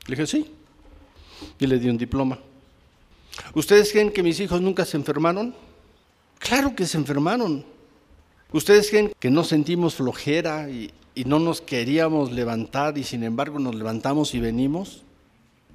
[0.06, 0.50] Le dije, sí.
[1.58, 2.38] Y le di un diploma.
[3.54, 5.54] ¿Ustedes creen que mis hijos nunca se enfermaron?
[6.38, 7.64] Claro que se enfermaron.
[8.52, 13.58] ¿Ustedes creen que no sentimos flojera y, y no nos queríamos levantar y sin embargo
[13.58, 15.04] nos levantamos y venimos?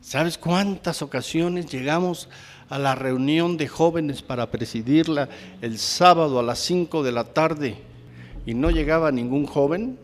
[0.01, 2.27] ¿Sabes cuántas ocasiones llegamos
[2.69, 5.29] a la reunión de jóvenes para presidirla
[5.61, 7.77] el sábado a las 5 de la tarde
[8.45, 9.97] y no llegaba ningún joven?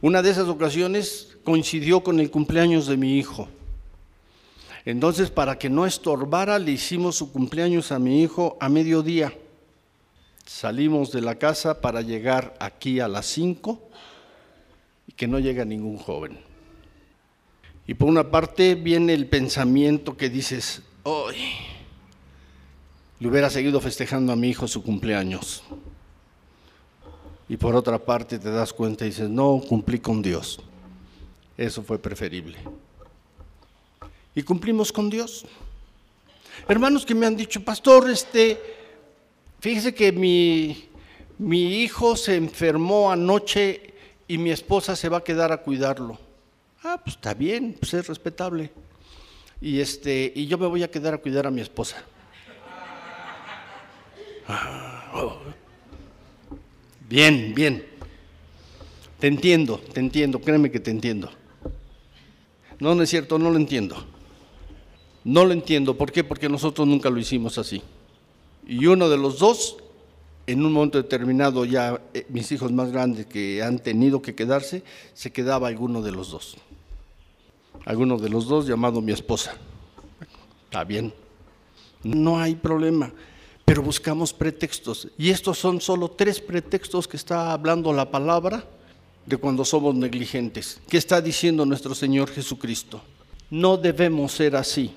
[0.00, 3.48] Una de esas ocasiones coincidió con el cumpleaños de mi hijo.
[4.84, 9.32] Entonces, para que no estorbara, le hicimos su cumpleaños a mi hijo a mediodía.
[10.44, 13.80] Salimos de la casa para llegar aquí a las 5
[15.08, 16.38] y que no llega ningún joven.
[17.88, 21.36] Y por una parte viene el pensamiento que dices, hoy
[23.20, 25.62] le hubiera seguido festejando a mi hijo su cumpleaños.
[27.48, 30.58] Y por otra parte te das cuenta y dices, no, cumplí con Dios.
[31.56, 32.58] Eso fue preferible.
[34.34, 35.46] Y cumplimos con Dios.
[36.68, 38.60] Hermanos que me han dicho, pastor, este,
[39.60, 40.88] fíjese que mi,
[41.38, 43.94] mi hijo se enfermó anoche
[44.26, 46.18] y mi esposa se va a quedar a cuidarlo.
[46.82, 48.72] Ah, pues está bien, pues es respetable.
[49.60, 51.96] Y, este, y yo me voy a quedar a cuidar a mi esposa.
[54.48, 55.38] Ah, oh.
[57.08, 57.84] Bien, bien.
[59.18, 61.30] Te entiendo, te entiendo, créeme que te entiendo.
[62.78, 63.96] No, no es cierto, no lo entiendo.
[65.24, 65.96] No lo entiendo.
[65.96, 66.22] ¿Por qué?
[66.22, 67.82] Porque nosotros nunca lo hicimos así.
[68.66, 69.78] Y uno de los dos,
[70.46, 74.82] en un momento determinado, ya eh, mis hijos más grandes que han tenido que quedarse,
[75.14, 76.56] se quedaba alguno de los dos
[77.86, 79.56] alguno de los dos llamado mi esposa.
[80.64, 81.14] Está bien,
[82.02, 83.10] no hay problema,
[83.64, 85.08] pero buscamos pretextos.
[85.16, 88.64] Y estos son solo tres pretextos que está hablando la palabra
[89.24, 90.80] de cuando somos negligentes.
[90.88, 93.00] ¿Qué está diciendo nuestro Señor Jesucristo?
[93.48, 94.92] No debemos ser así.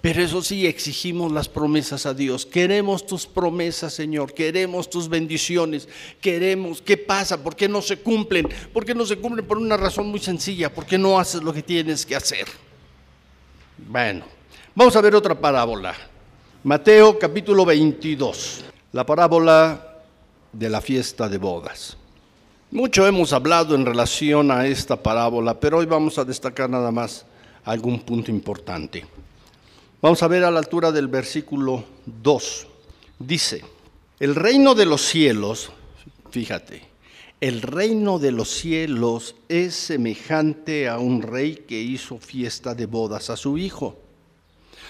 [0.00, 2.46] Pero eso sí, exigimos las promesas a Dios.
[2.46, 4.32] Queremos tus promesas, Señor.
[4.32, 5.88] Queremos tus bendiciones.
[6.20, 6.80] Queremos.
[6.80, 7.42] ¿Qué pasa?
[7.42, 8.48] ¿Por qué no se cumplen?
[8.72, 9.46] ¿Por qué no se cumplen?
[9.46, 10.72] Por una razón muy sencilla.
[10.72, 12.46] ¿Por qué no haces lo que tienes que hacer?
[13.76, 14.24] Bueno,
[14.74, 15.94] vamos a ver otra parábola.
[16.64, 18.64] Mateo capítulo 22.
[18.92, 19.98] La parábola
[20.52, 21.98] de la fiesta de bodas.
[22.70, 27.26] Mucho hemos hablado en relación a esta parábola, pero hoy vamos a destacar nada más
[27.64, 29.04] algún punto importante.
[30.02, 32.66] Vamos a ver a la altura del versículo 2.
[33.18, 33.62] Dice,
[34.18, 35.70] el reino de los cielos,
[36.30, 36.82] fíjate,
[37.38, 43.28] el reino de los cielos es semejante a un rey que hizo fiesta de bodas
[43.28, 43.98] a su hijo.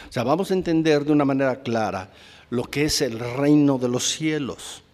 [0.08, 2.12] O sea, vamos a entender de una manera clara
[2.50, 4.84] lo que es el reino de los cielos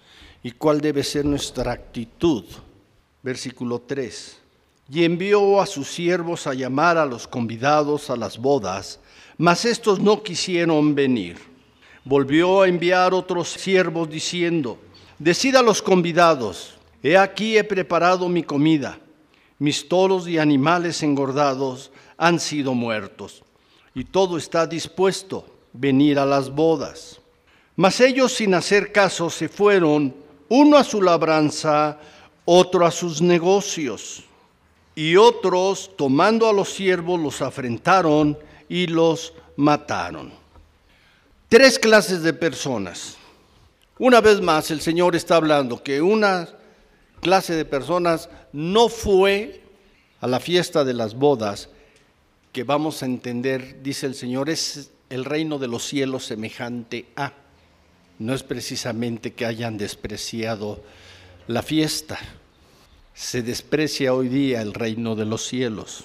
[0.43, 2.45] y cuál debe ser nuestra actitud.
[3.23, 4.39] Versículo 3.
[4.91, 8.99] Y envió a sus siervos a llamar a los convidados a las bodas
[9.39, 11.37] mas estos no quisieron venir.
[12.05, 14.79] Volvió a enviar otros siervos diciendo,
[15.19, 18.99] decida a los convidados, he aquí he preparado mi comida,
[19.59, 23.43] mis toros y animales engordados han sido muertos,
[23.95, 27.21] y todo está dispuesto, venir a las bodas.
[27.75, 30.15] Mas ellos sin hacer caso se fueron,
[30.49, 31.99] uno a su labranza,
[32.45, 34.25] otro a sus negocios.
[34.95, 40.33] Y otros, tomando a los siervos, los afrentaron y los mataron.
[41.49, 43.17] Tres clases de personas.
[43.99, 46.49] Una vez más, el Señor está hablando que una
[47.21, 49.63] clase de personas no fue
[50.21, 51.69] a la fiesta de las bodas,
[52.53, 57.33] que vamos a entender, dice el Señor, es el reino de los cielos semejante a.
[58.19, 60.83] No es precisamente que hayan despreciado
[61.47, 62.19] la fiesta.
[63.15, 66.05] Se desprecia hoy día el reino de los cielos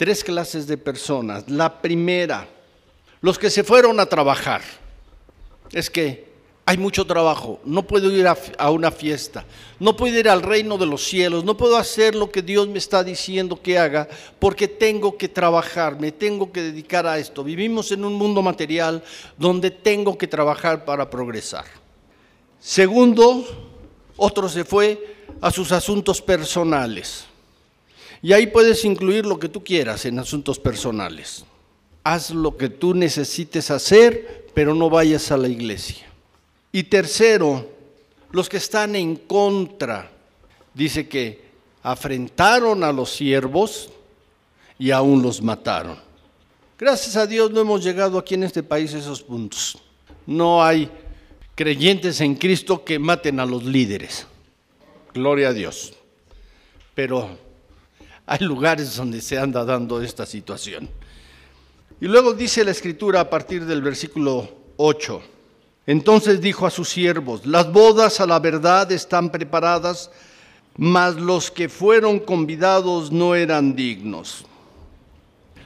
[0.00, 1.46] tres clases de personas.
[1.50, 2.48] La primera,
[3.20, 4.62] los que se fueron a trabajar.
[5.72, 6.24] Es que
[6.64, 9.44] hay mucho trabajo, no puedo ir a, una fiesta,
[9.78, 12.78] no puedo ir al reino de los cielos, no puedo hacer lo que Dios me
[12.78, 17.44] está diciendo que haga porque tengo que trabajar, me tengo que dedicar a esto.
[17.44, 19.04] Vivimos en un mundo material
[19.36, 21.66] donde tengo que trabajar para progresar.
[22.58, 23.44] Segundo,
[24.16, 27.26] otro se fue a sus asuntos personales.
[28.22, 31.44] Y ahí puedes incluir lo que tú quieras en asuntos personales.
[32.04, 36.06] Haz lo que tú necesites hacer, pero no vayas a la iglesia.
[36.72, 37.66] Y tercero,
[38.30, 40.10] los que están en contra,
[40.74, 41.50] dice que
[41.82, 43.90] afrentaron a los siervos
[44.78, 45.98] y aún los mataron.
[46.78, 49.78] Gracias a Dios no hemos llegado aquí en este país a esos puntos.
[50.26, 50.90] No hay
[51.54, 54.26] creyentes en Cristo que maten a los líderes.
[55.12, 55.92] Gloria a Dios.
[56.94, 57.36] Pero
[58.30, 60.88] hay lugares donde se anda dando esta situación.
[62.00, 65.20] Y luego dice la escritura a partir del versículo 8.
[65.88, 70.12] Entonces dijo a sus siervos, las bodas a la verdad están preparadas,
[70.76, 74.44] mas los que fueron convidados no eran dignos.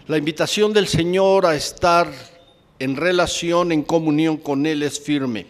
[0.07, 2.11] La invitación del Señor a estar
[2.79, 5.47] en relación, en comunión con Él es firme.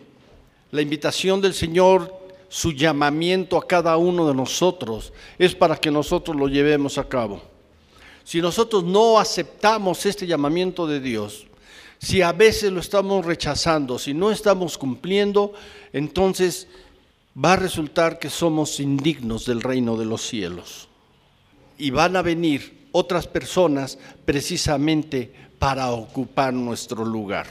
[0.72, 2.23] La invitación del Señor
[2.54, 7.42] su llamamiento a cada uno de nosotros es para que nosotros lo llevemos a cabo.
[8.22, 11.48] Si nosotros no aceptamos este llamamiento de Dios,
[11.98, 15.52] si a veces lo estamos rechazando, si no estamos cumpliendo,
[15.92, 16.68] entonces
[17.36, 20.86] va a resultar que somos indignos del reino de los cielos.
[21.76, 27.48] Y van a venir otras personas precisamente para ocupar nuestro lugar.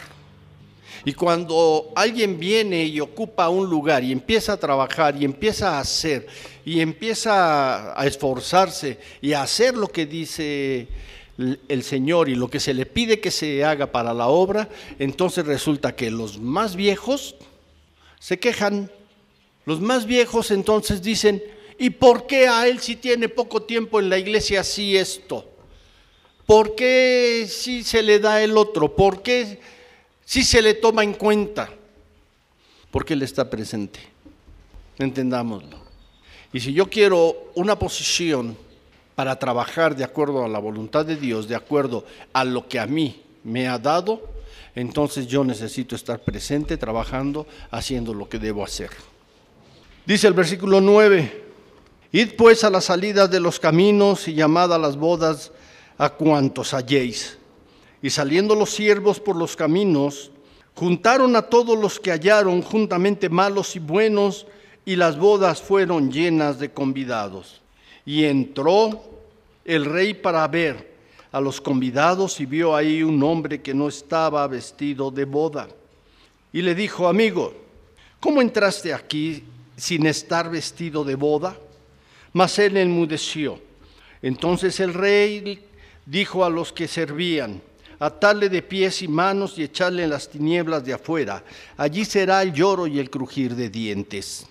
[1.06, 5.80] Y cuando alguien viene y ocupa un lugar y empieza a trabajar y empieza a
[5.80, 6.28] hacer
[6.64, 10.88] y empieza a esforzarse y a hacer lo que dice
[11.38, 15.46] el Señor y lo que se le pide que se haga para la obra, entonces
[15.46, 17.36] resulta que los más viejos
[18.20, 18.90] se quejan.
[19.66, 21.44] Los más viejos entonces dicen,
[21.78, 25.50] ¿y por qué a él si tiene poco tiempo en la iglesia así esto?
[26.46, 28.96] ¿Por qué si se le da el otro?
[28.96, 29.60] ¿Por qué
[30.26, 31.70] si se le toma en cuenta,
[32.92, 34.00] porque Él está presente.
[34.98, 35.78] Entendámoslo.
[36.54, 38.56] Y si yo quiero una posición
[39.16, 42.86] para trabajar de acuerdo a la voluntad de Dios, de acuerdo a lo que a
[42.86, 44.30] mí me ha dado,
[44.76, 48.92] entonces yo necesito estar presente, trabajando, haciendo lo que debo hacer.
[50.06, 51.44] Dice el versículo 9,
[52.12, 55.52] id pues a la salida de los caminos y llamad a las bodas
[55.98, 57.38] a cuantos halléis.
[58.04, 60.30] Y saliendo los siervos por los caminos,
[60.76, 64.46] juntaron a todos los que hallaron juntamente malos y buenos,
[64.84, 67.62] y las bodas fueron llenas de convidados.
[68.06, 69.02] Y entró
[69.64, 70.92] el rey para ver
[71.32, 75.70] a los convidados y vio ahí un hombre que no estaba vestido de boda.
[76.52, 77.54] Y le dijo, amigo,
[78.20, 79.46] ¿cómo entraste aquí
[79.78, 81.58] sin estar vestido de boda?
[82.34, 83.62] Mas él enmudeció.
[84.22, 85.66] Entonces el rey
[86.06, 87.62] dijo a los que servían,
[88.06, 91.44] atarle de pies y manos y echarle en las tinieblas de afuera.
[91.78, 94.46] Allí será el lloro y el crujir de dientes,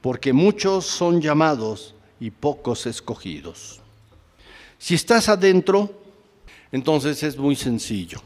[0.00, 3.80] porque muchos son llamados y pocos escogidos.
[4.78, 5.90] Si estás adentro,
[6.72, 8.20] entonces es muy sencillo.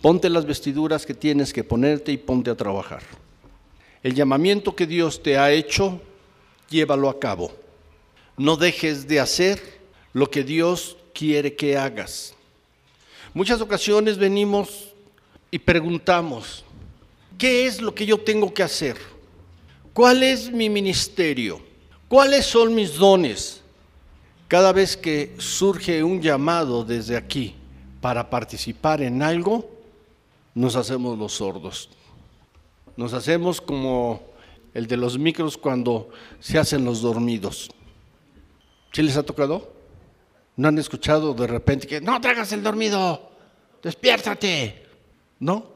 [0.00, 3.02] Ponte las vestiduras que tienes que ponerte y ponte a trabajar.
[4.02, 6.00] El llamamiento que Dios te ha hecho,
[6.68, 7.52] llévalo a cabo.
[8.36, 9.62] No dejes de hacer
[10.12, 12.34] lo que Dios quiere que hagas.
[13.34, 14.92] Muchas ocasiones venimos
[15.50, 16.64] y preguntamos,
[17.38, 18.98] ¿qué es lo que yo tengo que hacer?
[19.94, 21.60] ¿Cuál es mi ministerio?
[22.08, 23.62] ¿Cuáles son mis dones?
[24.48, 27.54] Cada vez que surge un llamado desde aquí
[28.02, 29.70] para participar en algo,
[30.54, 31.88] nos hacemos los sordos.
[32.98, 34.20] Nos hacemos como
[34.74, 37.70] el de los micros cuando se hacen los dormidos.
[38.92, 39.72] ¿Sí les ha tocado?
[40.56, 43.30] ¿No han escuchado de repente que no tragas el dormido?
[43.82, 44.86] Despiértate.
[45.40, 45.72] ¿No?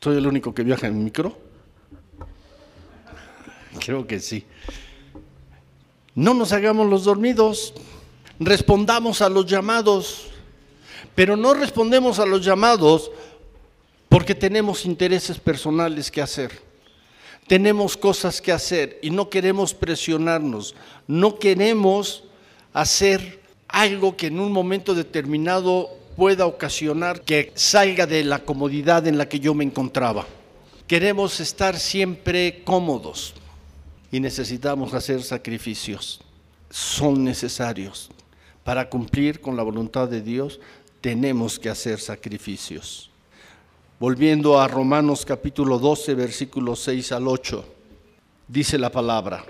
[0.00, 1.38] ¿Soy el único que viaja en micro?
[3.84, 4.46] Creo que sí.
[6.14, 7.74] No nos hagamos los dormidos,
[8.38, 10.26] respondamos a los llamados,
[11.14, 13.10] pero no respondemos a los llamados
[14.08, 16.62] porque tenemos intereses personales que hacer.
[17.46, 20.74] Tenemos cosas que hacer y no queremos presionarnos,
[21.06, 22.24] no queremos
[22.72, 23.43] hacer
[23.74, 29.28] algo que en un momento determinado pueda ocasionar que salga de la comodidad en la
[29.28, 30.26] que yo me encontraba.
[30.86, 33.34] Queremos estar siempre cómodos
[34.12, 36.20] y necesitamos hacer sacrificios.
[36.70, 38.10] Son necesarios.
[38.62, 40.60] Para cumplir con la voluntad de Dios
[41.00, 43.10] tenemos que hacer sacrificios.
[43.98, 47.64] Volviendo a Romanos capítulo 12, versículos 6 al 8,
[48.46, 49.44] dice la palabra,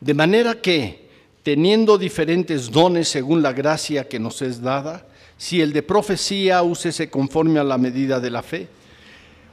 [0.00, 1.07] de manera que,
[1.48, 5.06] teniendo diferentes dones según la gracia que nos es dada,
[5.38, 8.68] si el de profecía, úsese conforme a la medida de la fe,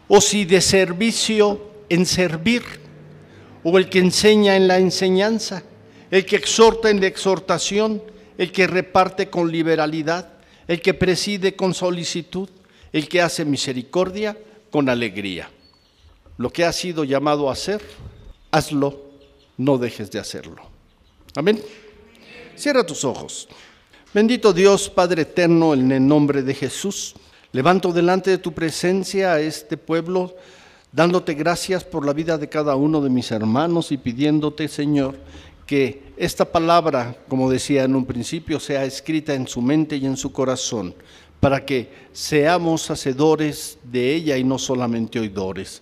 [0.09, 2.63] o si de servicio en servir,
[3.63, 5.63] o el que enseña en la enseñanza,
[6.11, 8.03] el que exhorta en la exhortación,
[8.37, 10.33] el que reparte con liberalidad,
[10.67, 12.49] el que preside con solicitud,
[12.91, 14.37] el que hace misericordia
[14.69, 15.49] con alegría.
[16.37, 17.81] Lo que has sido llamado a hacer,
[18.51, 18.99] hazlo,
[19.55, 20.61] no dejes de hacerlo.
[21.35, 21.61] Amén.
[22.55, 23.49] Cierra tus ojos.
[24.13, 27.13] Bendito Dios, Padre eterno, en el nombre de Jesús,
[27.51, 30.35] levanto delante de tu presencia a este pueblo,
[30.93, 35.17] dándote gracias por la vida de cada uno de mis hermanos y pidiéndote, Señor,
[35.65, 40.15] que esta palabra, como decía en un principio, sea escrita en su mente y en
[40.15, 40.95] su corazón,
[41.41, 45.81] para que seamos hacedores de ella y no solamente oidores.